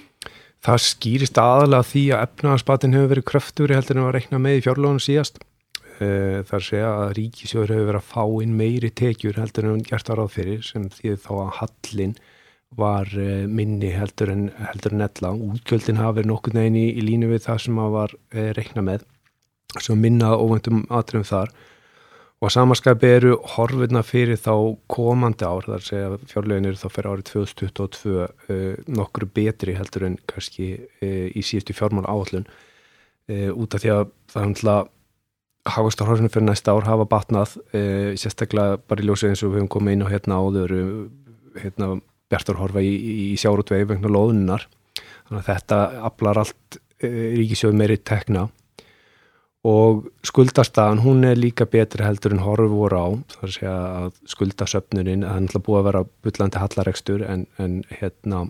Það 0.66 0.80
skýrist 0.82 1.38
aðalega 1.38 1.86
því 1.86 2.04
að 2.10 2.24
efnaðarspatin 2.26 2.94
hefur 2.96 3.12
verið 3.14 3.26
kröfturi 3.30 3.76
heldur 3.78 3.98
en 3.98 4.04
var 4.08 4.14
reikna 4.18 4.40
með 4.42 4.58
í 4.58 4.64
fjárlóðunum 4.66 5.04
síðast. 5.06 5.38
Eh, 6.02 6.42
Það 6.42 6.74
er 6.74 6.86
að 6.90 7.14
ríkisjóður 7.14 7.70
hefur 7.70 7.86
verið 7.92 8.02
að 8.02 8.10
fá 8.10 8.24
inn 8.44 8.58
meiri 8.58 8.90
tekjur 8.90 9.36
heldur 9.38 9.66
en 9.70 9.84
gert 9.84 10.10
áráð 10.10 10.32
fyrir 10.34 10.64
sem 10.66 10.90
því 10.90 11.14
þá 11.22 11.30
að 11.46 11.54
hallin 11.60 12.16
var 12.76 13.06
eh, 13.16 13.46
minni 13.46 13.92
heldur 13.94 14.30
en, 14.32 14.50
heldur 14.58 14.94
en 14.94 15.02
ella. 15.06 15.30
Útgjöldin 15.38 15.98
hafa 16.02 16.18
verið 16.18 16.32
nokkur 16.34 16.54
neginn 16.58 16.76
í, 16.82 16.98
í 16.98 17.02
línu 17.06 17.30
við 17.30 17.46
það 17.46 17.62
sem 17.62 17.78
að 17.78 17.92
var 17.92 18.12
eh, 18.34 18.52
reikna 18.58 18.82
með 18.82 19.06
sem 19.84 20.00
minna 20.00 20.36
óvæntum 20.38 20.84
atriðum 20.94 21.28
þar. 21.28 21.54
Og 22.44 22.52
samaskapi 22.52 23.10
eru 23.16 23.36
horfirna 23.56 24.02
fyrir 24.04 24.38
þá 24.38 24.76
komandi 24.92 25.48
ár, 25.48 25.66
að 25.72 25.86
segja 25.88 26.18
fjárlegin 26.30 26.68
eru 26.70 26.78
þá 26.82 26.90
fyrir 26.92 27.12
árið 27.14 27.30
2022 27.32 28.16
uh, 28.26 28.66
nokkru 28.92 29.30
betri 29.32 29.76
heldur 29.78 30.10
en 30.10 30.18
kannski 30.28 30.74
uh, 30.76 31.30
í 31.32 31.42
síðustu 31.46 31.74
fjármál 31.78 32.04
áallun 32.12 32.44
uh, 32.46 33.52
út 33.56 33.78
af 33.78 33.86
því 33.86 33.94
að 33.96 34.04
það 34.34 34.50
náttúrulega 34.52 34.92
hagvastarhorfinu 35.76 36.30
fyrir 36.34 36.46
næsta 36.46 36.76
ár 36.76 36.86
hafa 36.86 37.08
batnað 37.10 37.56
sérstaklega 38.22 38.76
bara 38.86 39.02
í 39.02 39.08
ljósið 39.08 39.32
eins 39.32 39.42
og 39.42 39.50
við 39.50 39.58
höfum 39.58 39.70
komið 39.74 39.96
inn 39.96 40.04
á 40.06 40.12
hérna 40.12 40.36
áður 40.38 40.74
hérna 41.58 41.88
bjartarhorfa 42.30 42.84
í, 42.86 42.92
í, 42.94 43.16
í 43.32 43.40
sjárútvegi 43.42 43.88
vegna 43.90 44.12
loðunar 44.14 44.68
þannig 45.00 45.40
að 45.40 45.48
þetta 45.48 45.80
aflar 46.12 46.42
allt 46.44 46.78
ríkisjóð 47.02 47.80
meiri 47.82 47.98
tekna. 47.98 48.44
og 48.46 48.65
skuldastaðan 50.26 51.02
hún 51.02 51.24
er 51.26 51.40
líka 51.40 51.66
betri 51.66 52.06
heldur 52.06 52.36
en 52.36 52.44
horfur 52.46 52.70
voru 52.70 53.00
á. 53.02 53.08
Það 53.34 53.56
er 53.56 53.72
að 53.72 54.20
skuldasöfnunin 54.30 55.24
það 55.26 55.40
er 55.40 55.46
náttúrulega 55.46 55.66
búið 55.66 55.80
að 55.80 55.88
vera 55.88 56.04
bullandi 56.28 56.62
hallarekstur 56.62 57.26
en, 57.26 57.48
en 57.58 57.80
hérna 57.90 58.44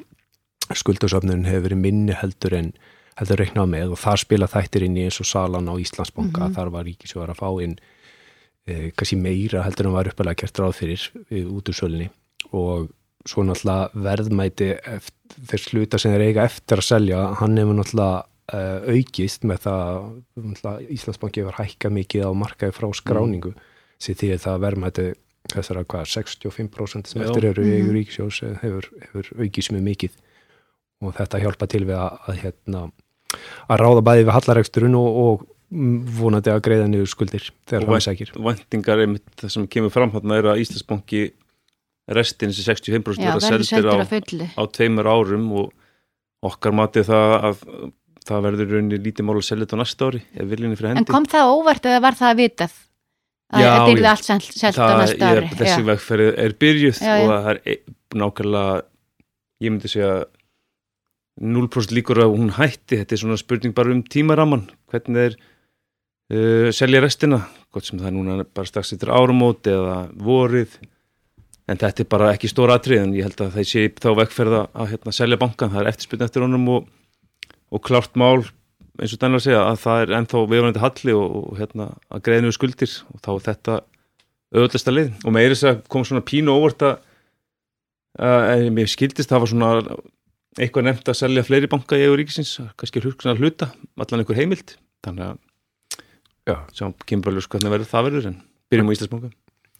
skuldasöfnunin 0.75 1.47
hefur 1.47 1.69
verið 1.69 1.81
minni 1.85 2.17
heldur 2.19 2.57
en 2.57 2.73
heldur 3.15 3.39
reiknað 3.39 3.71
með. 3.71 3.95
Og 3.95 4.01
þar 4.01 4.23
spila 4.25 4.51
þættir 4.51 4.87
inn 4.89 4.99
í 4.99 5.07
eins 5.07 5.21
og 5.23 5.29
salan 5.29 5.71
á 5.71 5.73
Íslandsbanka 5.79 6.49
Mhm. 6.49 6.57
þar 6.57 6.73
var 6.75 6.85
ríkisjóðar 6.89 7.31
að 7.35 7.39
fá 7.39 7.63
inn 7.63 7.79
e, 8.67 8.91
kannski 8.91 9.15
meira 9.21 9.63
heldur 9.63 9.87
en 9.87 9.93
var 9.95 10.09
uppalega 10.11 10.41
kert 10.41 10.59
ráð 10.59 10.75
fyrir 10.81 11.09
e, 11.29 11.45
út 11.45 11.69
úr 11.69 11.79
sölunni. 11.79 12.09
Og 12.51 12.89
svo 13.25 13.43
náttúrulega 13.45 13.89
verðmæti 13.95 14.71
eftir, 14.83 15.43
þeir 15.47 15.61
sluta 15.63 15.97
sem 15.97 16.11
þeir 16.11 16.27
eiga 16.27 16.43
eftir 16.45 16.81
að 16.81 16.89
selja 16.91 17.21
hann 17.39 17.57
hefur 17.57 17.77
náttúrulega 17.79 18.25
aukist 18.53 19.45
með 19.47 19.63
það 19.65 20.89
Íslandsbanki 20.93 21.41
hefur 21.43 21.57
hækkað 21.61 21.95
mikið 21.95 22.25
á 22.27 22.31
markaði 22.37 22.75
frá 22.77 22.87
skráningu 22.93 23.53
mm. 23.55 23.63
sér 24.05 24.19
því 24.19 24.29
að 24.35 24.43
það 24.45 24.59
verðmæti 24.65 25.05
þessara 25.55 25.83
hvað 25.85 26.05
65% 26.11 27.09
sem 27.09 27.21
Já. 27.21 27.25
eftir 27.29 27.47
eru 27.51 27.63
í 27.65 27.71
Mhm. 27.71 27.79
eigu 27.79 27.95
ríkisjós 27.95 28.43
eh, 28.45 28.55
hefur, 28.61 28.87
hefur 29.01 29.31
aukist 29.41 29.71
mjög 29.73 29.83
mikið 29.89 30.15
og 31.05 31.13
þetta 31.17 31.41
hjálpa 31.43 31.67
til 31.69 31.83
við 31.85 31.97
að, 31.97 32.19
að 32.29 32.39
hérna 32.43 32.83
að 33.69 33.81
ráða 33.81 34.01
bæði 34.05 34.23
við 34.25 34.35
hallareksturinn 34.37 34.95
og, 34.95 35.09
og 35.25 35.45
vonandi 36.19 36.51
að 36.53 36.61
greiða 36.65 36.85
niður 36.87 37.09
skuldir 37.09 37.49
þegar 37.67 37.83
Og 37.89 37.93
hann 37.95 38.05
sækir. 38.05 38.31
væntingar 38.37 39.01
einmitt 39.01 39.25
það 39.41 39.49
sem 39.55 39.67
kemur 39.67 39.91
fram 39.93 40.11
þarna 40.13 40.37
er 40.39 40.47
að 40.53 40.61
Íslandsbanki 40.61 41.23
restin 42.15 42.53
þessi 42.53 42.65
65% 42.69 43.17
Já, 43.25 43.33
verða 43.33 43.49
verður 43.49 43.69
seldir 43.69 43.89
á, 43.89 43.97
að 43.97 44.53
á 44.55 44.63
tveimur 44.77 45.09
árum 45.09 45.47
og 45.57 45.73
okkar 46.45 46.75
matið 46.77 47.09
það 47.09 47.33
að 47.49 47.63
það 48.25 48.43
verður 48.47 48.71
rauninni 48.75 48.99
lítið 49.05 49.27
mál 49.27 49.37
að 49.37 49.45
selja 49.49 49.65
þetta 49.65 49.77
á 49.77 49.81
næsta 49.83 50.09
ári 50.09 50.21
ef 50.33 50.49
viljinni 50.51 50.77
fyrir 50.79 50.91
En 50.91 50.99
hendi. 51.01 51.11
kom 51.13 51.25
það 51.29 51.51
óvart 51.55 51.85
eða 51.91 52.01
var 52.05 52.17
það 52.19 52.31
að 52.33 52.39
vitað? 52.41 52.75
Að 53.55 53.65
þetta 53.65 53.91
yrði 53.93 54.09
allt 54.09 54.25
selt 54.29 54.79
á 54.81 54.97
næsta 54.99 55.31
ári. 55.31 55.49
þessi 55.59 55.81
Já. 55.81 55.87
vegferð 55.91 56.31
er 56.45 56.55
byrjuð 56.63 57.01
Já, 57.05 57.13
og 57.21 57.27
það 57.33 57.49
er 57.53 57.59
e- 57.65 57.81
nákvæmlega 58.15 58.81
ég 59.65 59.71
myndi 59.75 59.91
segja 59.91 60.13
0% 61.41 61.91
líkur 61.91 62.21
að 62.23 62.33
hún 62.37 62.51
hætti. 62.55 62.95
Þetta 63.01 63.15
er 63.15 63.19
svona 63.19 63.37
spurning 63.39 63.73
bara 63.75 63.91
um 63.91 64.01
tímaraman 64.07 64.65
hvernig 64.91 65.17
þeir 65.19 65.35
uh, 66.31 66.69
selja 66.75 67.01
restina? 67.03 67.41
Gott 67.75 67.89
sem 67.89 67.99
það 67.99 68.07
er 68.07 68.15
núna 68.15 68.45
bara 68.47 68.69
strax 68.69 68.93
eftir 68.95 69.11
áramót 69.11 69.67
eða 69.67 69.97
vorið. 70.15 70.77
En 71.67 71.77
þetta 71.81 72.05
er 72.05 72.09
bara 72.09 72.31
ekki 72.35 72.47
stóra 72.51 72.77
atrið 72.79 73.01
en 73.03 73.15
ég 73.17 73.25
held 73.27 73.41
að 73.41 73.55
það 73.57 73.67
sé 73.67 73.83
þá 73.99 74.09
vegferð 74.21 74.57
að 74.63 74.91
hérna, 74.93 75.15
selja 75.17 75.39
bankan, 75.41 75.71
það 75.73 75.81
er 75.81 75.89
eftirspurning 75.91 76.29
eftir 76.29 76.45
honum 76.45 76.67
og, 76.75 76.87
og 77.75 77.83
klárt 77.85 78.15
mál 78.19 78.45
eins 78.95 79.11
og 79.11 79.19
dænlega 79.19 79.41
að 79.41 79.45
segja 79.45 79.63
að 79.65 79.81
það 79.81 80.01
er 80.01 80.13
ennþá 80.19 80.41
viðvanandi 80.51 80.83
halli 80.83 81.15
og, 81.19 81.35
og 81.41 81.59
hérna, 81.59 81.89
að 82.09 82.23
greiðinu 82.27 82.55
skuldir. 82.55 82.93
Og 83.11 83.23
þá 83.25 83.31
er 83.33 83.45
þetta 83.49 83.77
auðvitaðsta 84.55 84.93
leið 84.93 85.25
og 85.25 85.35
með 85.35 85.49
þess 85.51 85.67
að 85.71 85.81
kom 85.91 86.05
svona 86.07 86.23
pínu 86.25 86.55
óvart 86.55 86.85
að 86.87 86.95
að 88.15 88.69
mér 88.71 88.87
skildist 88.87 89.31
það 89.31 89.41
var 89.43 89.51
svona 89.51 89.71
eitthvað 90.55 90.85
nefnt 90.87 91.09
að 91.11 91.17
selja 91.19 91.43
fleiri 91.43 91.69
banka 91.71 91.97
í 91.99 92.05
eigu 92.05 92.19
ríkisins, 92.19 92.53
kannski 92.79 93.01
hlugsana 93.03 93.35
hluta 93.35 93.73
allan 93.99 94.23
einhver 94.23 94.39
heimild. 94.39 94.77
Þannig 95.03 95.25
að 95.25 95.41
Já. 96.45 96.59
sjá, 96.71 96.85
kemur 97.09 97.27
bara 97.27 97.39
ljós 97.39 97.49
hvernig 97.51 97.73
verður 97.73 97.89
það 97.89 98.07
verður 98.07 98.29
en 98.29 98.37
byrjum 98.71 98.91
á 98.91 98.93
Íslandsbanka. 98.95 99.31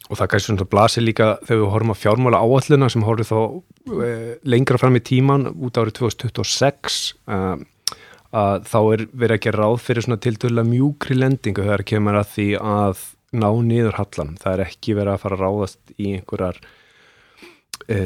Og 0.06 0.20
það 0.20 0.30
kannski 0.34 0.52
svona 0.52 0.68
blasir 0.70 1.06
líka 1.06 1.30
þegar 1.46 1.62
við 1.62 1.72
horfum 1.74 1.94
að 1.94 2.02
fjármála 2.02 2.42
áallina 2.44 2.90
sem 2.94 3.06
horfum 3.06 3.30
þá 3.30 4.02
e, 4.06 4.10
lengra 4.46 4.82
fram 4.82 4.98
í 5.00 5.02
tíman 5.06 5.48
út 5.54 5.80
árið 5.80 5.96
2026 6.02 7.00
e, 7.26 7.40
að 8.36 8.66
þá 8.68 8.78
er 8.94 9.04
verið 9.16 9.36
að 9.38 9.44
gera 9.46 9.62
ráð 9.64 9.76
fyrir 9.86 10.06
svona 10.06 10.22
tiltölulega 10.26 10.70
mjúkri 10.70 11.16
lendingu 11.18 11.64
þegar 11.66 11.84
kemur 11.92 12.18
að 12.20 12.32
því 12.36 12.48
að 12.60 13.04
ná 13.36 13.50
niður 13.68 13.98
hallan. 14.00 14.34
Það 14.42 14.54
er 14.58 14.64
ekki 14.66 14.96
verið 14.98 15.14
að 15.16 15.22
fara 15.26 15.38
að 15.38 15.44
ráðast 15.46 15.94
í 16.00 16.10
einhverjar 16.18 16.60
e, 17.88 17.98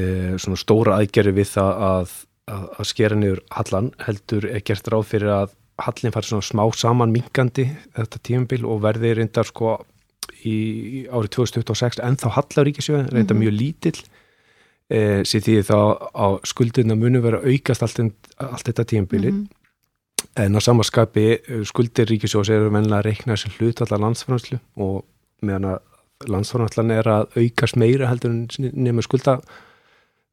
svona 0.42 0.60
stóra 0.60 0.98
aðgerri 1.00 1.34
við 1.38 1.52
það 1.54 1.84
að, 1.89 2.13
að, 2.50 2.65
að 2.82 2.89
skera 2.92 3.18
niður 3.20 3.42
hallan 3.58 3.92
heldur 4.06 4.48
er 4.50 4.63
gert 4.68 4.89
ráð 4.92 5.06
fyrir 5.13 5.34
að 5.36 5.56
hallin 5.80 6.12
fari 6.15 6.28
svona 6.28 6.44
smá 6.50 6.63
saman 6.76 7.13
minkandi 7.15 7.68
þetta 7.96 8.20
tímabil 8.28 8.65
og 8.68 8.82
verði 8.84 9.13
reyndar 9.22 9.48
sko 9.48 9.78
í 10.44 11.06
árið 11.08 11.32
2026 11.38 12.02
en 12.04 12.18
þá 12.20 12.28
hallar 12.38 12.68
ríkisjöðin, 12.68 13.10
reynda 13.13 13.34
Mhm. 13.36 13.39
mjög 13.44 13.56
lítill 13.60 14.02
e, 14.89 15.00
sér 15.24 15.44
því 15.46 15.56
þá 15.70 15.78
á 16.15 16.26
skuldina 16.48 16.96
munu 17.00 17.22
vera 17.22 17.39
að 17.39 17.54
aukast 17.54 17.84
allt, 17.86 18.00
allt 18.39 18.65
þetta 18.68 18.86
tímabili 18.92 19.32
Mhm. 19.32 19.48
En 20.39 20.58
á 20.58 20.62
samaskapi 20.63 21.25
eh, 21.36 21.62
skuldir 21.67 22.10
ríkisjós 22.10 22.52
eru 22.54 22.71
vennilega 22.73 23.02
að 23.02 23.08
reikna 23.10 23.38
sem 23.39 23.54
hlut 23.58 23.82
allar 23.84 24.04
landsframslu 24.06 24.60
og 24.82 25.04
meðan 25.45 25.73
að 25.73 26.30
landsframslan 26.30 26.93
er 26.95 27.08
að 27.08 27.38
aukast 27.39 27.80
meira 27.80 28.10
heldur 28.10 28.36
nema 28.60 29.04
skulda 29.06 29.39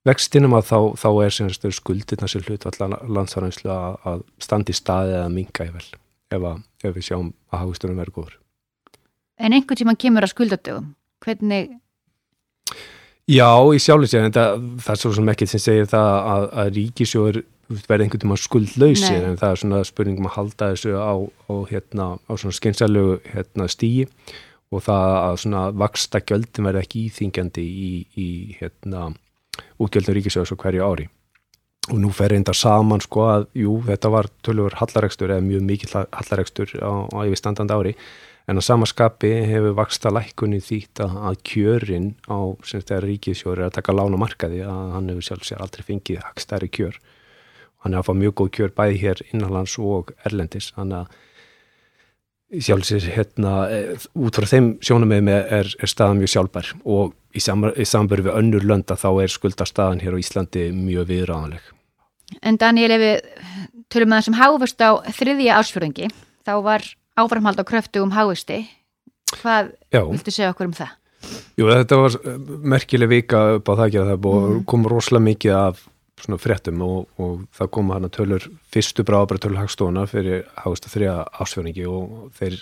vextinum 0.06 0.56
að 0.58 0.68
þá, 0.70 0.78
þá 1.02 1.08
er 1.26 1.72
skuldirna 1.78 2.30
sem 2.30 2.44
hlut 2.46 2.66
allar 2.70 2.98
landsframslu 3.06 3.70
að, 3.72 4.26
standi 4.42 4.74
í 4.74 4.78
staði 4.78 5.16
eða 5.18 5.32
minga 5.32 5.66
ef, 5.66 5.90
ef, 6.30 6.42
að, 6.42 6.62
ef 6.82 6.94
við 6.94 7.08
sjáum 7.10 7.32
að 7.50 7.64
hagustunum 7.64 8.02
verður 8.02 8.18
góður. 8.20 8.38
En 9.36 9.52
einhvern 9.52 9.78
tíma 9.78 9.94
kemur 10.00 10.24
að 10.24 10.32
skuldadögum. 10.32 10.94
Hvernig, 11.24 11.74
Já, 13.26 13.50
í 13.74 13.78
sjálfur 13.82 14.06
sér, 14.06 14.28
en 14.28 14.34
það, 14.34 14.60
það 14.84 14.92
er 14.92 14.98
svo 15.00 15.10
sem 15.16 15.30
ekkert 15.32 15.50
sem 15.50 15.62
segir 15.62 15.88
það 15.90 16.08
að, 16.14 16.44
að 16.62 16.68
ríkisjóður 16.76 17.38
verði 17.68 18.07
einhvern 18.07 18.38
skuldlausir 18.38 19.18
Nei. 19.18 19.31
en 19.31 19.38
það 19.40 19.52
er 19.52 19.62
svona 19.62 19.83
spurningum 19.87 20.29
að 20.31 20.37
halda 20.37 20.70
þessu 20.74 20.94
á, 20.94 21.14
á, 21.50 21.55
hérna, 21.70 22.07
á 22.22 22.33
svona 22.38 22.57
skynsalegu 22.57 23.18
hérna, 23.33 23.66
stíi 23.70 24.07
og 24.74 24.83
það 24.87 25.16
að 25.16 25.40
svona 25.42 25.64
vaksta 25.74 26.22
gjöldin 26.22 26.66
verði 26.68 26.83
ekki 26.85 27.05
íþingjandi 27.09 27.66
í, 27.66 27.90
í 28.18 28.29
hérna, 28.61 29.11
útgjöldum 29.83 30.16
ríkisjóðs 30.18 30.55
og 30.55 30.62
hverju 30.62 30.87
ári 30.87 31.09
og 31.87 31.98
nú 32.02 32.11
fer 32.14 32.33
reyndar 32.35 32.57
saman 32.59 33.02
sko 33.02 33.26
að 33.31 33.44
jú, 33.62 33.76
þetta 33.87 34.11
var 34.11 34.31
tölur 34.46 34.74
hallarekstur 34.81 35.31
eða 35.31 35.44
mjög 35.46 35.66
mikill 35.68 35.92
hallarekstur 35.94 36.72
á, 36.83 37.07
á 37.14 37.18
yfirstandandi 37.26 37.76
ári 37.76 37.94
en 38.46 38.59
á 38.59 38.62
samaskapi 38.62 39.31
hefur 39.50 39.76
vaksta 39.79 40.11
lækkunni 40.14 40.59
þýtt 40.62 41.02
að, 41.07 41.38
kjörin 41.46 42.12
á 42.31 42.55
sem 42.66 42.83
þetta 42.83 43.02
ríkisjóður 43.05 43.62
er 43.62 43.68
að 43.68 43.76
taka 43.79 43.94
lána 43.94 44.18
markaði 44.18 44.62
að 44.66 44.96
hann 44.96 45.12
hefur 45.12 45.29
sjálf 45.29 45.46
sér 45.46 45.62
aldrei 45.62 45.87
fengið 45.87 46.24
hagstæri 46.26 46.70
kjör 46.70 46.98
hann 47.87 47.94
er 47.94 48.03
að 48.03 48.11
fá 48.11 48.18
mjög 48.18 48.35
góð 48.40 48.53
kjör 48.59 48.75
bæði 48.77 48.99
hér 49.05 49.22
innanlands 49.31 49.79
og 49.79 50.12
erlendis 50.27 50.72
hann 50.77 50.92
að 50.96 51.14
sjálfsir 52.62 53.03
hérna, 53.11 53.68
eh, 53.70 54.05
út 54.14 54.37
frá 54.38 54.46
þeim 54.46 54.77
sjónum 54.85 55.12
er, 55.12 55.66
er 55.66 55.90
staðan 55.90 56.20
mjög 56.20 56.33
sjálfbær 56.35 56.72
og 56.85 57.14
í, 57.35 57.40
í 57.42 57.87
samböru 57.87 58.27
við 58.29 58.37
önnur 58.38 58.66
lönda 58.66 58.94
þá 58.99 59.09
er 59.25 59.33
skuldastaðan 59.33 60.03
hér 60.03 60.14
á 60.14 60.22
Íslandi 60.22 60.68
mjög 60.75 61.09
viðræðanleg. 61.11 61.72
En 62.42 62.59
Daniel, 62.59 62.92
ef 62.94 63.03
við 63.03 63.16
tölum 63.90 64.11
með 64.11 64.20
það 64.20 64.29
sem 64.29 64.38
hávist 64.38 64.83
á 64.83 64.90
þriðja 65.18 65.59
ásfjörðingi, 65.61 66.12
þá 66.46 66.55
var 66.62 66.87
áframhald 67.18 67.59
á 67.62 67.64
kröftu 67.66 68.03
um 68.05 68.14
hávisti. 68.14 68.62
Hvað 69.40 69.75
Já. 69.90 70.03
viltu 70.07 70.31
segja 70.31 70.53
okkur 70.55 70.70
um 70.70 70.77
það? 70.77 70.94
Jú, 71.59 71.66
þetta 71.66 71.99
var 71.99 72.16
merkileg 72.62 73.11
vika 73.11 73.42
upp 73.59 73.70
á 73.70 73.72
það 73.75 73.87
ekki 73.88 74.01
að 74.03 74.11
það 74.12 74.27
mm. 74.31 74.64
kom 74.70 74.87
rosalega 74.87 75.27
mikið 75.27 75.57
af 75.59 75.83
svona 76.22 76.38
fréttum 76.40 76.81
og, 76.85 77.07
og 77.20 77.44
það 77.57 77.70
kom 77.76 77.92
hana 77.92 78.09
tölur 78.12 78.44
fyrstu 78.72 79.05
bráðabra 79.07 79.40
tölur 79.42 79.61
hagstofuna 79.61 80.07
fyrir 80.09 80.46
hagstu 80.62 80.90
þrjá 80.92 81.12
ásfjörningi 81.44 81.87
og 81.90 82.31
þeir, 82.38 82.59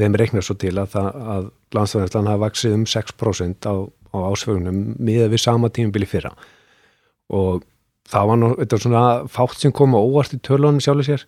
þeim 0.00 0.16
reiknar 0.16 0.46
svo 0.46 0.56
til 0.60 0.72
að, 0.80 0.94
það, 0.94 1.08
að 1.36 1.48
landsfjörninslan 1.76 2.30
hafa 2.30 2.44
vaksið 2.46 2.76
um 2.78 2.86
6% 2.88 3.68
á, 3.68 3.74
á 3.84 4.18
ásfjörnum 4.30 4.78
miða 4.96 5.28
við 5.32 5.42
sama 5.44 5.68
tímubili 5.68 6.08
fyrra. 6.08 6.32
Og 7.36 7.66
það 8.08 8.30
var 8.30 8.40
nú 8.40 8.52
þetta 8.54 8.78
svona 8.80 9.02
fátt 9.32 9.60
sem 9.60 9.74
kom 9.76 9.96
á 9.98 10.00
óvart 10.00 10.32
í 10.32 10.40
tölunum 10.40 10.80
sjálfur 10.80 11.10
sér. 11.10 11.26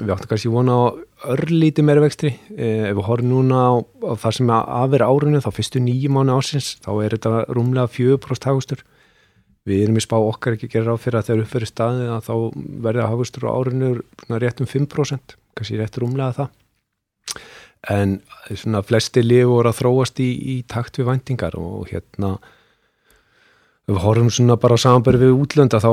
Við 0.00 0.10
áttum 0.14 0.30
kannski 0.30 0.50
vona 0.50 0.74
á 0.74 0.82
örlíti 1.34 1.84
meira 1.84 2.02
vextri 2.02 2.32
eh, 2.56 2.88
ef 2.88 2.96
við 2.96 3.06
horfum 3.06 3.28
núna 3.28 3.60
á, 3.68 3.72
á 4.08 4.12
það 4.18 4.38
sem 4.38 4.52
að 4.56 4.94
vera 4.96 5.10
árunni 5.12 5.42
þá 5.44 5.50
fyrstu 5.52 5.82
nýjum 5.84 6.16
mánu 6.16 6.38
ásins 6.40 6.78
þá 6.80 6.90
er 7.04 7.18
þetta 7.18 7.42
rúmlega 7.52 7.92
4% 7.92 8.48
hagustur 8.48 8.82
við 9.68 9.84
erum 9.84 9.98
í 10.00 10.02
spá 10.02 10.16
okkar 10.18 10.56
ekki 10.56 10.68
að 10.68 10.74
gera 10.76 10.90
ráð 10.90 11.04
fyrir 11.04 11.20
að 11.20 11.28
þegar 11.28 11.44
uppverið 11.44 11.70
staðið 11.70 12.14
að 12.16 12.24
þá 12.28 12.34
verða 12.86 13.10
hafustur 13.12 13.46
á 13.46 13.50
árinu 13.54 13.92
rétt 14.42 14.62
um 14.62 14.70
5% 14.70 15.36
kannski 15.58 15.78
rétt 15.78 15.98
rúmlega 16.02 16.36
það. 16.40 16.50
En 17.92 18.18
svona 18.54 18.82
flesti 18.86 19.22
lið 19.24 19.46
voru 19.50 19.70
að 19.70 19.78
þróast 19.80 20.20
í, 20.22 20.30
í 20.54 20.56
takt 20.70 20.98
við 20.98 21.08
vendingar 21.10 21.56
og 21.58 21.88
hérna 21.90 22.36
við 23.90 23.98
horfum 24.04 24.30
svona 24.30 24.56
bara 24.62 24.78
samanbæri 24.78 25.18
við 25.24 25.34
útlönda 25.34 25.80
þá, 25.82 25.90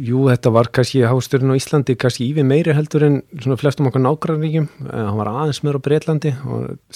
jú, 0.00 0.22
þetta 0.30 0.52
var 0.56 0.70
kannski 0.72 1.02
hafusturinn 1.04 1.52
á 1.52 1.58
Íslandi 1.58 1.96
kannski 2.00 2.30
yfir 2.30 2.46
meiri 2.48 2.76
heldur 2.76 3.04
en 3.04 3.18
svona 3.36 3.58
flestum 3.60 3.90
okkar 3.90 4.04
nákvæmleikum 4.04 4.68
hann 4.88 5.18
var 5.20 5.32
aðeins 5.32 5.60
meður 5.64 5.80
á 5.80 5.86
Breitlandi 5.86 6.32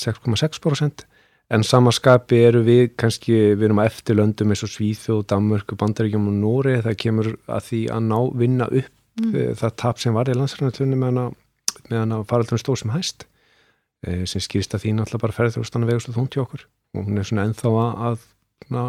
6,6% 0.01 1.05
En 1.51 1.65
samaskapi 1.67 2.39
eru 2.47 2.61
við 2.63 2.93
kannski, 3.01 3.35
við 3.59 3.67
erum 3.67 3.81
að 3.83 3.89
eftirlöndum 3.91 4.53
eins 4.55 4.63
og 4.63 4.71
Svíþjóð, 4.71 5.25
Danmörku, 5.33 5.75
Bandaríkjum 5.79 6.29
og 6.31 6.37
Nóri, 6.39 6.77
það 6.85 6.99
kemur 7.03 7.31
að 7.51 7.65
því 7.67 7.81
að 7.91 8.05
ná 8.07 8.19
vinna 8.39 8.69
upp 8.71 8.93
mm. 9.21 9.33
Eh, 9.35 9.55
það 9.59 9.75
tap 9.83 9.99
sem 10.01 10.15
var 10.15 10.31
í 10.31 10.37
landsræðantunni 10.39 10.99
meðan 11.01 12.15
að 12.15 12.29
faraldunum 12.31 12.63
stóð 12.63 12.79
sem 12.83 12.93
hæst, 12.95 13.27
e, 14.07 14.23
sem 14.31 14.43
skýrst 14.45 14.77
að 14.77 14.85
því 14.85 14.93
náttúrulega 14.97 15.25
bara 15.25 15.37
ferðarþjóðstanna 15.39 15.89
vegust 15.91 16.13
og 16.13 16.17
þúnt 16.17 16.39
í 16.39 16.43
okkur 16.45 16.63
og 16.95 17.09
hún 17.09 17.19
er 17.19 17.27
svona 17.27 17.49
ennþá 17.49 17.73
að 18.11 18.23
ná, 18.71 18.83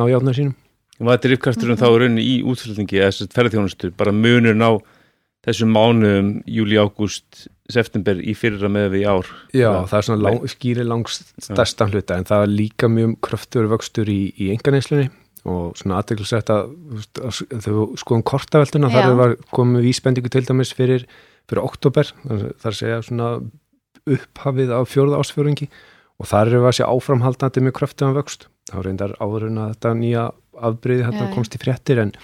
ná 0.00 0.04
játnar 0.08 0.38
sínum. 0.38 0.56
Og 0.98 1.04
hvað 1.04 1.14
er 1.18 1.22
driftkasturum 1.26 1.76
mm. 1.76 1.82
þá 1.82 1.88
rauninni 1.92 2.24
í 2.24 2.34
útflutningi, 2.48 3.02
að 3.04 3.20
ferðarþjóðnastur, 3.36 3.92
bara 4.00 4.16
munur 4.16 4.56
ná 4.56 4.70
þessum 5.46 5.76
mánuðum, 5.76 6.32
júli, 6.48 6.80
ágúst, 6.80 7.46
september 7.72 8.20
í 8.20 8.34
fyrra 8.38 8.70
með 8.72 8.90
við 8.96 9.06
ár. 9.12 9.30
Já, 9.52 9.68
það, 9.68 9.86
það 9.90 9.98
er 9.98 10.06
svona 10.08 10.24
lang, 10.24 10.50
skýri 10.54 10.86
langst 10.86 11.32
stærsta 11.44 11.88
hluta 11.90 12.16
en 12.16 12.28
það 12.28 12.44
er 12.46 12.52
líka 12.54 12.90
mjög 12.92 13.16
kröftur 13.26 13.68
vöxtur 13.72 14.10
í, 14.12 14.20
í 14.40 14.50
enganeinslunni 14.54 15.10
og 15.48 15.76
svona 15.78 16.00
aðdeklisvægt 16.00 16.50
að 16.52 16.72
við 17.52 17.78
skoðum 18.00 18.24
kortavelduna 18.26 18.90
þar 18.92 19.14
var 19.18 19.36
komið 19.54 19.86
vísbendingu 19.86 20.32
til 20.32 20.44
dæmis 20.48 20.74
fyrir, 20.76 21.06
fyrir 21.48 21.64
oktober, 21.64 22.10
þar 22.60 22.76
segja 22.76 22.98
svona 23.06 23.30
upphafið 24.08 24.74
af 24.74 24.90
fjörða 24.90 25.20
ásfjörðingi 25.22 25.68
og 26.18 26.28
þar 26.28 26.50
eru 26.50 26.62
við 26.62 26.70
að 26.70 26.76
sé 26.78 26.88
áframhaldandi 26.88 27.62
með 27.64 27.76
kröftum 27.78 28.16
vöxt. 28.16 28.48
Þá 28.68 28.78
reyndar 28.84 29.14
áður 29.22 29.48
en 29.48 29.60
að 29.62 29.74
þetta 29.74 29.92
nýja 29.96 30.24
afbreyði 30.68 31.06
hérna 31.06 31.28
komst 31.34 31.54
í 31.54 31.60
fréttir 31.62 32.00
en, 32.02 32.14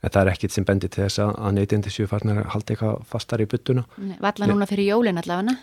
en 0.00 0.12
það 0.12 0.22
er 0.22 0.32
ekkit 0.34 0.56
sem 0.56 0.66
bendir 0.68 0.92
til 0.92 1.04
þess 1.04 1.22
að 1.24 1.52
neytindi 1.58 1.92
séu 1.92 2.08
farnar 2.10 2.44
að 2.44 2.50
halda 2.54 2.74
eitthvað 2.74 3.04
fastar 3.12 3.44
í 3.44 3.48
byttuna. 3.50 3.84
Valla 4.22 4.50
núna 4.50 4.68
fyrir 4.70 4.92
jólin 4.94 5.20
allavega? 5.22 5.58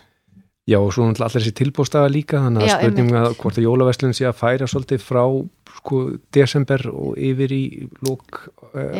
Já 0.68 0.76
og 0.78 0.90
svo 0.94 1.08
allir 1.08 1.32
þessi 1.34 1.54
tilbústaða 1.56 2.10
líka 2.12 2.40
þannig 2.44 2.66
að 2.66 2.74
spurning 2.76 3.14
að 3.18 3.30
hvort 3.40 3.58
að 3.58 3.64
jólaveslun 3.64 4.12
sé 4.14 4.26
að 4.28 4.36
færa 4.38 4.68
svolítið 4.70 5.02
frá 5.02 5.22
sko 5.80 6.00
desember 6.36 6.84
og 6.92 7.16
yfir 7.18 7.54
í 7.56 7.62
lók 8.06 8.42
uh, 8.70 8.92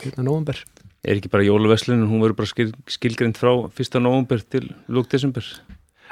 hérna 0.00 0.24
november. 0.24 0.62
Er 1.04 1.18
ekki 1.18 1.30
bara 1.32 1.46
jólaveslun 1.46 2.06
hún 2.08 2.22
verður 2.22 2.38
bara 2.40 2.52
skil, 2.52 2.70
skilgrind 2.88 3.36
frá 3.38 3.50
fyrsta 3.74 4.00
november 4.00 4.40
til 4.40 4.70
lók 4.88 5.10
desember? 5.12 5.44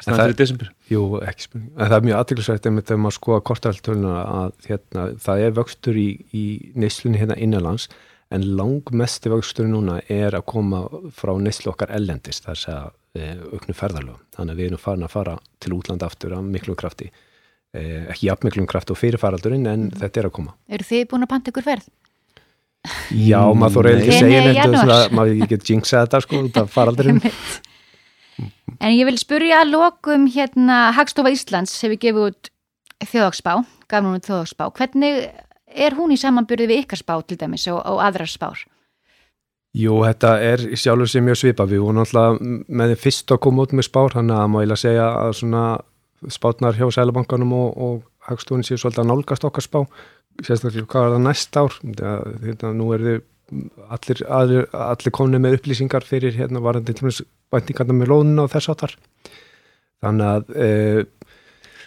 Það 0.04 0.22
er 0.22 0.34
í 0.34 0.36
desember? 0.38 0.72
Jú, 0.90 1.04
ekki 1.24 1.46
spurning. 1.46 1.70
En 1.76 1.88
það 1.88 1.96
er 1.96 2.06
mjög 2.08 2.18
aðtilsvægt 2.20 2.68
ef 2.68 3.00
maður 3.00 3.16
skoða 3.16 3.44
kortaraltöluna 3.48 4.16
að 4.24 4.52
hérna, 4.68 5.06
það 5.24 5.44
er 5.46 5.56
vöxtur 5.56 6.00
í, 6.00 6.08
í 6.36 6.44
neyslunni 6.76 7.20
hérna 7.22 7.38
innanlands 7.40 7.88
en 8.34 8.46
langmesti 8.58 9.30
vöxtur 9.30 9.68
núna 9.70 10.00
er 10.12 10.34
að 10.34 10.46
koma 10.50 10.82
frá 11.14 11.32
neyslu 11.38 11.72
okkar 11.72 11.92
ellendist 11.94 12.46
þar 12.46 12.60
sé 12.60 12.74
að 12.74 12.88
e, 13.14 13.28
auknu 13.54 13.76
ferðarlög. 13.76 14.18
Þannig 14.36 14.56
að 14.56 14.60
við 14.60 14.70
erum 14.70 14.82
farin 14.82 15.06
að 15.06 15.14
fara 15.14 15.36
til 15.62 15.76
útlanda 15.76 16.10
aftur 16.10 16.34
að 16.36 16.48
miklu 16.50 16.76
krafti. 16.78 17.12
E, 17.72 17.84
ekki 18.10 18.28
jafn 18.28 18.48
miklu 18.48 18.66
krafti 18.70 18.94
og 18.94 19.00
fyrirfaraldurinn 19.00 19.70
en 19.70 19.86
mm. 19.86 20.00
þetta 20.02 20.22
er 20.22 20.28
að 20.30 20.36
koma. 20.40 20.56
Eru 20.68 20.88
þið 20.90 21.06
búin 21.12 21.26
að 21.26 21.32
panta 21.32 21.54
ykkur 21.54 21.68
ferð? 21.70 21.88
Já, 23.10 23.40
maður 23.56 23.80
þóra 23.80 23.92
ekki 23.96 24.10
að 24.12 24.20
segja 24.20 24.42
nefndu, 24.44 24.82
maður 25.16 25.32
ekki 25.32 25.48
get 25.54 25.70
jinxað 25.72 26.04
þetta 26.04 26.20
sko, 26.22 26.42
þetta 26.46 26.66
faraldurinn. 26.70 27.22
En 28.80 28.92
ég 28.92 29.06
vil 29.08 29.16
spurja 29.20 29.62
að 29.62 29.72
lokum 29.72 30.26
hérna 30.28 30.92
Hagstofa 30.96 31.32
Íslands 31.32 31.74
hefur 31.82 32.00
gefið 32.02 32.28
út 32.28 32.50
þjóðagsspá, 33.06 33.52
gaf 33.88 34.04
hún 34.04 34.18
út 34.18 34.28
þjóðagsspá. 34.28 34.68
Hvernig 34.76 35.26
er 35.66 35.96
hún 35.96 36.14
í 36.14 36.20
samanbyrði 36.20 36.70
við 36.70 36.82
ykkar 36.84 37.00
spá 37.02 37.14
til 37.24 37.38
dæmis 37.40 37.66
og, 37.72 37.80
og 37.80 38.00
aðrar 38.04 38.30
spár? 38.30 38.64
Jú, 39.76 39.98
þetta 40.06 40.36
er 40.40 40.62
sjálfur 40.78 41.10
sem 41.10 41.24
mjög 41.24 41.40
svipa. 41.42 41.66
Við 41.68 41.82
vorum 41.84 42.00
alltaf 42.00 42.38
með 42.40 42.94
því 42.94 42.98
fyrst 43.02 43.32
að 43.34 43.42
koma 43.44 43.66
út 43.66 43.74
með 43.76 43.88
spár, 43.90 44.16
hann 44.16 44.32
að 44.32 44.60
ég 44.62 44.70
lega 44.70 44.80
segja 44.80 45.08
að 45.20 45.32
svona 45.42 45.64
spátnar 46.32 46.78
hjá 46.78 46.86
Sælabankanum 46.96 47.52
og, 47.52 47.74
og 47.76 47.96
Hagstofun 48.26 48.64
séu 48.64 48.80
svolítið 48.80 49.04
að 49.04 49.10
nálgast 49.10 49.44
okkar 49.46 49.64
spá. 49.66 49.80
Sérstaklega 50.44 50.88
hvað 50.88 51.08
er 51.08 51.14
það 51.16 51.26
næst 51.26 51.58
ár? 51.60 51.76
Þetta, 51.84 52.72
nú 52.76 52.88
er 52.96 53.04
þið 53.04 53.20
allir, 53.52 54.22
allir, 54.26 54.68
allir 54.74 55.14
komni 55.14 55.38
með 55.42 55.60
upplýsingar 55.60 56.06
fyrir 56.06 56.34
hérna 56.34 56.62
varandi 56.64 56.94
til 56.94 57.06
og 57.06 57.10
með 57.10 57.20
væntingarna 57.54 57.94
með 57.94 58.10
lónuna 58.10 58.46
og 58.46 58.54
þess 58.54 58.72
áttar 58.72 58.96
þannig 60.04 60.30
að 60.30 60.56
e, 60.56 60.70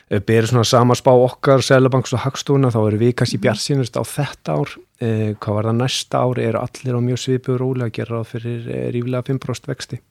e, 0.10 0.20
berið 0.20 0.52
svona 0.52 0.68
sama 0.68 0.98
spá 0.98 1.12
okkar 1.14 1.64
Sælabanks 1.66 2.16
og 2.16 2.24
Hagstúna 2.24 2.72
þá 2.74 2.80
eru 2.86 3.02
við 3.02 3.16
kannski 3.20 3.42
bjart 3.42 3.98
á 4.00 4.04
þetta 4.08 4.56
ár. 4.56 4.78
E, 5.00 5.10
hvað 5.40 5.58
var 5.58 5.70
það 5.70 5.82
næsta 5.82 6.24
ár 6.24 6.42
er 6.44 6.60
allir 6.60 6.98
á 6.98 7.02
mjög 7.04 7.22
svipur 7.24 7.60
róli 7.62 7.86
að 7.86 7.94
gera 8.00 8.24
fyrir 8.28 8.66
e, 8.70 8.80
rífilega 8.96 9.28
5% 9.30 9.70
vexti. 9.72 10.02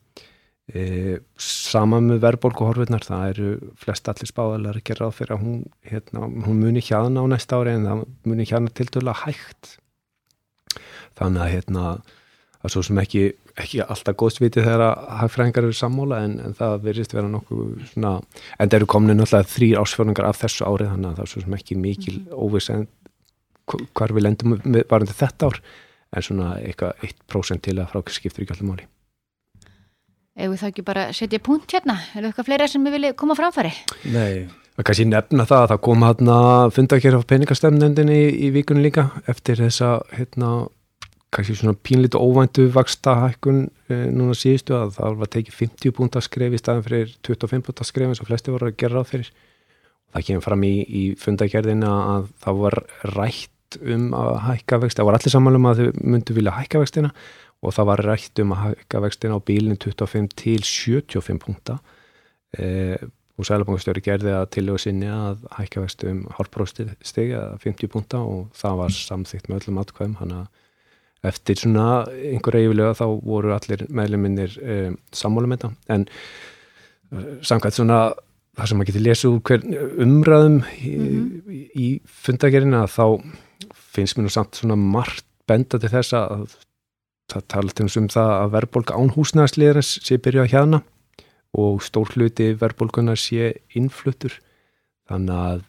E, 0.68 1.18
sama 1.40 2.00
með 2.04 2.20
verðbólk 2.26 2.60
og 2.60 2.70
horfurnar 2.70 3.04
það 3.06 3.28
eru 3.32 3.52
flest 3.80 4.08
allir 4.12 4.28
spáðalega 4.28 4.76
að 4.76 4.88
gera 4.90 5.10
fyrir 5.16 5.38
að 5.38 5.44
hún, 5.46 5.60
hérna, 5.88 6.28
hún 6.44 6.60
muni 6.60 6.84
hjána 6.84 7.24
á 7.24 7.26
næsta 7.32 7.56
ári 7.56 7.72
en 7.78 7.88
það 7.88 8.02
muni 8.28 8.48
hjána 8.48 8.74
til 8.76 8.90
dæla 8.92 9.16
hægt 9.24 9.78
þannig 11.18 11.44
að 11.44 11.52
hérna 11.56 11.84
að 12.58 12.74
svo 12.74 12.82
sem 12.88 12.98
ekki, 12.98 13.24
ekki 13.58 13.82
alltaf 13.84 14.16
góðsviti 14.18 14.62
þegar 14.64 14.84
að 14.88 15.02
hagfræðingar 15.20 15.68
eru 15.68 15.76
sammóla 15.78 16.22
en, 16.26 16.38
en 16.42 16.56
það 16.58 16.78
verðist 16.88 17.14
vera 17.14 17.30
nokkuð 17.30 17.84
svona, 17.92 18.14
en 18.58 18.70
það 18.70 18.78
eru 18.80 18.90
komin 18.94 19.14
náttúrulega 19.18 19.52
þrýr 19.54 19.82
ásfjörningar 19.82 20.28
af 20.28 20.40
þessu 20.42 20.66
árið 20.66 20.92
þannig 20.92 21.10
að 21.10 21.18
það 21.18 21.24
er 21.24 21.32
svo 21.32 21.42
sem 21.44 21.58
ekki 21.58 21.78
mikil 21.78 22.16
mhm. 22.18 22.38
óviss 22.46 22.72
en 22.74 22.86
hvar 23.68 24.14
við 24.16 24.24
lendum 24.24 24.56
varandi 24.88 25.16
þetta 25.16 25.50
ár 25.50 25.60
en 26.16 26.24
svona 26.24 26.54
eitthvað 26.62 27.04
1% 27.10 27.66
til 27.68 27.76
að 27.76 27.90
frákskiptur 27.92 28.44
ekki 28.44 28.56
allir 28.56 28.70
máli 28.72 28.88
Ef 30.38 30.52
við 30.52 30.60
þá 30.60 30.66
ekki 30.68 30.82
bara 30.86 31.04
setja 31.16 31.42
punkt 31.42 31.72
hérna, 31.74 31.96
er 32.14 32.22
það 32.22 32.28
eitthvað 32.28 32.46
fleira 32.46 32.66
sem 32.70 32.84
við 32.86 32.94
viljum 32.94 33.14
koma 33.18 33.34
framfari? 33.34 33.72
Nei, 34.14 34.46
það 34.76 34.86
kannski 34.86 35.06
nefna 35.10 35.46
það 35.50 35.62
að 35.64 35.72
það 35.72 35.80
kom 35.88 36.04
hérna 36.06 36.36
fundakjör 36.76 37.16
af 37.18 37.24
peningastemnendinni 37.32 38.18
í, 38.18 38.28
í 38.46 38.50
vikunni 38.54 38.84
líka 38.84 39.08
eftir 39.26 39.58
þessa 39.58 39.96
hérna 40.14 40.52
kannski 41.34 41.56
svona 41.58 41.76
pínlítið 41.84 42.22
óvæntu 42.22 42.64
vaksta 42.72 43.14
hækkun 43.22 43.66
e, 43.90 43.98
núna 44.14 44.36
síðustu 44.36 44.76
að 44.78 44.94
það 44.96 45.18
var 45.20 45.30
tekið 45.34 45.58
50 45.58 45.94
púnta 45.98 46.22
skref 46.24 46.56
í 46.56 46.60
staðin 46.60 46.86
fyrir 46.86 47.10
25 47.26 47.66
púnta 47.66 47.84
skref 47.84 48.12
eins 48.12 48.22
og 48.22 48.30
flesti 48.30 48.54
voru 48.54 48.70
að 48.70 48.78
gera 48.80 48.96
ráð 48.96 49.10
fyrir. 49.12 49.30
Það 50.14 50.24
kemur 50.28 50.46
fram 50.46 50.64
í, 50.64 50.72
í 50.88 51.02
fundagerðina 51.20 51.90
að 52.14 52.30
það 52.44 52.62
var 52.62 52.78
rætt 53.12 53.78
um 53.82 54.06
að 54.16 54.32
hækka 54.46 54.78
vexti, 54.80 55.02
það 55.02 55.08
var 55.10 55.18
allir 55.18 55.34
samanlum 55.34 55.68
að 55.68 55.82
þau 55.82 56.00
myndu 56.14 56.36
vilja 56.38 56.56
hækka 56.56 56.80
vextina 56.80 57.10
og 57.58 57.74
það 57.76 57.88
var 57.90 58.02
rætt 58.06 58.40
um 58.40 58.54
að 58.54 58.62
hækka 58.64 59.02
vextina 59.04 59.36
á 59.36 59.40
bílinn 59.50 59.80
25 59.84 60.30
til 60.38 60.62
75 60.64 61.42
púnta. 61.44 61.76
E, 62.56 62.96
og 63.38 63.46
Sælabankastjóri 63.46 64.00
gerði 64.02 64.32
að 64.34 64.48
tilögu 64.56 64.80
sinni 64.82 65.10
að 65.12 65.44
hækka 65.58 65.84
vexti 65.84 66.08
um 66.08 66.24
hálfbróðsteg 66.38 66.96
eða 67.28 67.58
50 67.62 67.92
púnta 67.92 68.22
og 68.24 68.48
það 68.56 68.80
var 68.80 68.96
samþygt 68.96 69.50
með 69.50 69.60
öllum 69.60 69.82
atkvæðum 69.84 70.16
hann 70.22 70.34
að 70.40 70.48
eftir 71.26 71.58
svona 71.58 72.04
einhverja 72.06 72.68
yfirlega 72.68 72.96
þá 72.98 73.06
voru 73.26 73.52
allir 73.56 73.84
meðluminnir 73.90 74.54
um, 74.62 74.98
sammálum 75.14 75.54
þetta. 75.56 75.72
En 75.94 76.06
uh, 76.08 77.28
samkvæmt 77.42 77.78
svona 77.78 78.00
það 78.58 78.70
sem 78.70 78.80
maður 78.80 78.90
getur 78.90 79.06
lesið 79.06 79.32
úr 79.32 79.42
hver 79.48 79.66
umræðum 80.04 80.60
í, 80.78 80.92
í, 80.94 81.60
í 81.78 81.88
fundagerina 82.26 82.86
þá 82.90 83.04
finnst 83.74 84.18
mér 84.18 84.28
nú 84.28 84.32
samt 84.34 84.58
svona 84.58 84.78
margt 84.78 85.26
benda 85.48 85.80
til 85.80 85.90
þess 85.92 86.14
að 86.16 86.56
það 87.28 87.46
tala 87.52 87.74
til 87.76 87.88
um 88.00 88.08
það 88.12 88.34
að 88.34 88.54
verðbólka 88.56 88.98
án 88.98 89.12
húsnæðasliðarins 89.14 89.92
sé 90.04 90.18
byrjað 90.22 90.52
hérna 90.54 90.82
og 91.58 91.82
stór 91.84 92.10
hluti 92.14 92.52
verðbólkunar 92.60 93.18
sé 93.20 93.52
innfluttur. 93.76 94.34
Þannig 95.08 95.34
að 95.34 95.62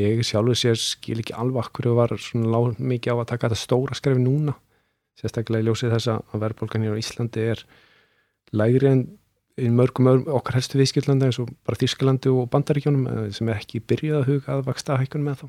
ég 0.00 0.24
sjálfur 0.26 0.58
sér 0.58 0.80
skil 0.80 1.20
ekki 1.22 1.36
alveg 1.36 1.70
hverju 1.76 1.94
var 1.98 2.14
svona 2.20 2.50
lág 2.54 2.80
mikið 2.80 3.14
á 3.14 3.16
að 3.18 3.30
taka 3.32 3.48
þetta 3.50 3.62
stóra 3.64 3.96
skrefi 3.98 4.22
núna 4.22 4.56
sérstaklega 5.20 5.64
í 5.64 5.68
ljósið 5.68 5.94
þess 5.94 6.12
að 6.12 6.42
verðbólkan 6.44 6.84
hér 6.86 6.96
á 6.96 7.02
Íslandi 7.02 7.46
er 7.52 7.64
lægri 8.56 8.90
en 8.90 9.02
í 9.60 9.70
mörgum 9.74 10.08
öðrum 10.10 10.36
okkar 10.38 10.56
helstu 10.58 10.78
viðskillandi 10.80 11.28
eins 11.28 11.40
og 11.42 11.50
bara 11.66 11.78
Þísklandi 11.80 12.32
og 12.32 12.48
Bandaríkjónum 12.52 13.08
eh, 13.10 13.24
sem 13.36 13.48
er 13.50 13.60
ekki 13.60 13.82
byrjað 13.84 14.20
að 14.20 14.30
huga 14.30 14.56
að 14.56 14.66
vaksta 14.68 14.98
hækkun 15.00 15.26
með 15.26 15.42
þá 15.42 15.46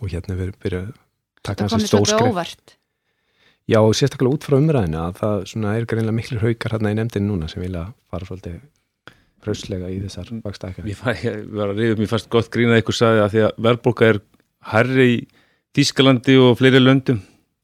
og 0.00 0.10
hérna 0.10 0.36
við 0.38 0.56
byrjað 0.62 0.88
að 0.90 0.98
taka 1.46 1.68
þessi 1.68 1.76
komið 1.76 1.88
stór 1.90 2.02
svolítið 2.02 2.16
skref. 2.16 2.32
óvart. 2.32 2.76
Já, 3.66 3.78
og 3.82 3.94
sérstaklega 3.98 4.36
út 4.36 4.46
frá 4.46 4.56
umræðinu 4.58 5.02
að 5.02 5.20
það 5.20 5.44
svona 5.52 5.74
er 5.74 5.86
greinlega 5.90 6.18
miklu 6.20 6.42
haukar 6.42 6.76
hérna 6.76 6.92
í 6.92 6.98
nefndin 6.98 7.26
núna 7.26 7.48
sem 7.50 7.62
vilja 7.64 7.86
fara 8.10 8.28
svolítið 8.28 8.60
hrauslega 9.46 9.90
í 9.92 9.98
þessar 10.04 10.32
vaksta 10.44 10.70
hækkun 10.70 10.90
Ég, 10.90 11.02
ég 11.24 11.42
var 11.56 11.72
að 11.72 11.80
reyða 11.82 11.98
mér 12.00 12.10
fast 12.10 12.28
gott 12.32 12.50
grína 12.52 12.76
eitthvað 12.76 12.98
sagði 12.98 13.22
að 13.24 13.32
því 13.34 13.44
að 13.46 13.60
verðbólka 13.66 14.08
er 14.10 14.20
herri 14.72 15.08
í 15.14 15.18
Þískalandi 15.76 16.38
og 16.40 16.54
fleiri 16.56 16.80
löndum. 16.80 17.18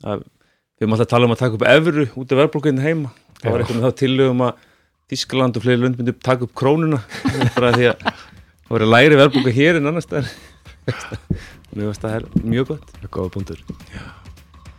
Að 0.04 0.26
við 0.26 0.84
erum 0.84 0.94
alltaf 0.96 1.06
að 1.06 1.12
tala 1.14 1.28
um 1.28 1.32
að 1.32 1.40
taka 1.40 1.56
upp 1.56 1.62
evru 1.70 2.04
út 2.20 2.34
af 2.34 2.40
verðbólkaðinu 2.42 2.84
heima. 2.84 3.12
Það 3.38 3.54
var 3.54 3.62
eitthvað 3.64 3.78
með 3.78 3.86
þá 3.86 4.00
tillögum 4.02 4.44
að 4.44 4.66
Þískaland 5.12 5.56
og 5.56 5.64
fleiri 5.64 5.80
lönd 5.80 5.98
myndi 6.00 6.14
taka 6.20 6.46
upp 6.46 6.52
krónuna. 6.56 7.00
Bara 7.56 7.72
því 7.76 7.88
að 7.92 8.04
það 8.04 8.74
voru 8.74 8.90
læri 8.92 9.20
verðbólka 9.20 9.56
hér 9.56 9.80
en 9.80 9.92
annars 9.92 10.08
það 11.72 12.10
er 12.12 12.28
mjög 12.44 12.74
gott. 12.74 12.96
Góða 13.08 13.32
punktur 13.38 13.64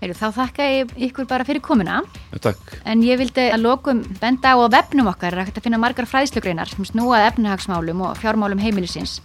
Heyrðu, 0.03 0.17
þá 0.19 0.35
þakka 0.35 0.65
ég 0.67 0.89
ykkur 1.07 1.27
bara 1.29 1.45
fyrir 1.47 1.63
komuna. 1.63 2.01
Takk. 2.43 2.73
En 2.83 2.99
ég 3.07 3.15
vildi 3.21 3.45
að 3.53 3.61
lokum 3.63 4.01
benda 4.19 4.51
á 4.51 4.59
að 4.59 4.73
vefnum 4.73 5.07
okkar 5.13 5.37
er 5.37 5.47
að 5.47 5.61
finna 5.63 5.79
margar 5.79 6.09
fræðslugreinar 6.11 6.67
sem 6.67 6.83
snúað 6.89 7.29
efnahagsmálum 7.29 8.01
og 8.09 8.19
fjármálum 8.19 8.59
heimilisins. 8.59 9.21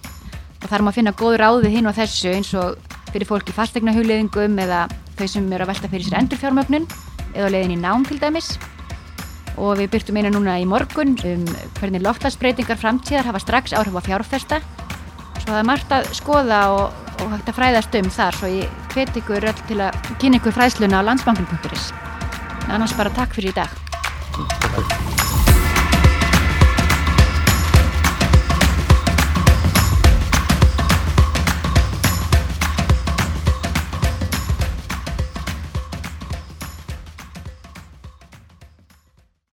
Og 0.63 0.69
þar 0.71 0.85
má 0.87 0.93
finna 0.95 1.11
góð 1.19 1.41
ráð 1.43 1.65
við 1.65 1.75
hinn 1.81 1.91
og 1.91 1.97
þessu 1.99 2.31
eins 2.31 2.53
og 2.55 2.79
fyrir 3.11 3.27
fólk 3.27 3.51
í 3.51 3.57
fastegna 3.57 3.97
hugleðingum 3.97 4.55
eða 4.63 4.85
þau 5.19 5.27
sem 5.35 5.51
eru 5.51 5.67
að 5.67 5.73
velta 5.73 5.91
fyrir 5.91 6.07
sér 6.07 6.21
endurfjármögnun 6.21 6.87
eða 7.35 7.51
á 7.51 7.55
leiðin 7.57 7.75
í 7.75 7.81
nám 7.83 8.07
til 8.07 8.21
dæmis. 8.23 8.53
Og 9.59 9.81
við 9.83 9.91
byrtum 9.97 10.23
eina 10.23 10.31
núna 10.31 10.61
í 10.63 10.69
morgun 10.69 11.19
um 11.27 11.45
hvernig 11.81 12.07
loftlagsbreytingar 12.07 12.79
framtíðar 12.79 13.27
hafa 13.33 13.43
strax 13.43 13.75
áhrif 13.75 13.99
á 13.99 14.03
fjárfesta. 14.13 14.63
Svo 15.43 15.51
það 15.51 15.61
er 15.65 15.71
margt 15.75 15.99
að 15.99 16.11
skoða 16.15 16.63
og, 16.77 17.05
og 17.23 17.33
hægt 17.35 17.51
að 17.53 17.59
fræðast 17.59 17.99
um 18.01 18.13
þar. 18.13 18.39
Svo 18.39 18.53
ég 18.53 18.79
hveti 18.95 19.23
ykkur 19.23 19.49
öll 19.51 19.65
til 19.71 19.83
að 19.85 19.99
kynna 20.23 20.41
ykkur 20.41 20.57
fræðsluna 20.59 21.03
á 21.03 21.09
landsbankin.is 21.09 21.91
annars 22.69 22.97
bara 22.99 23.13
takk 23.17 23.37
fyrir 23.37 23.55
í 23.55 23.61
dag. 23.63 24.98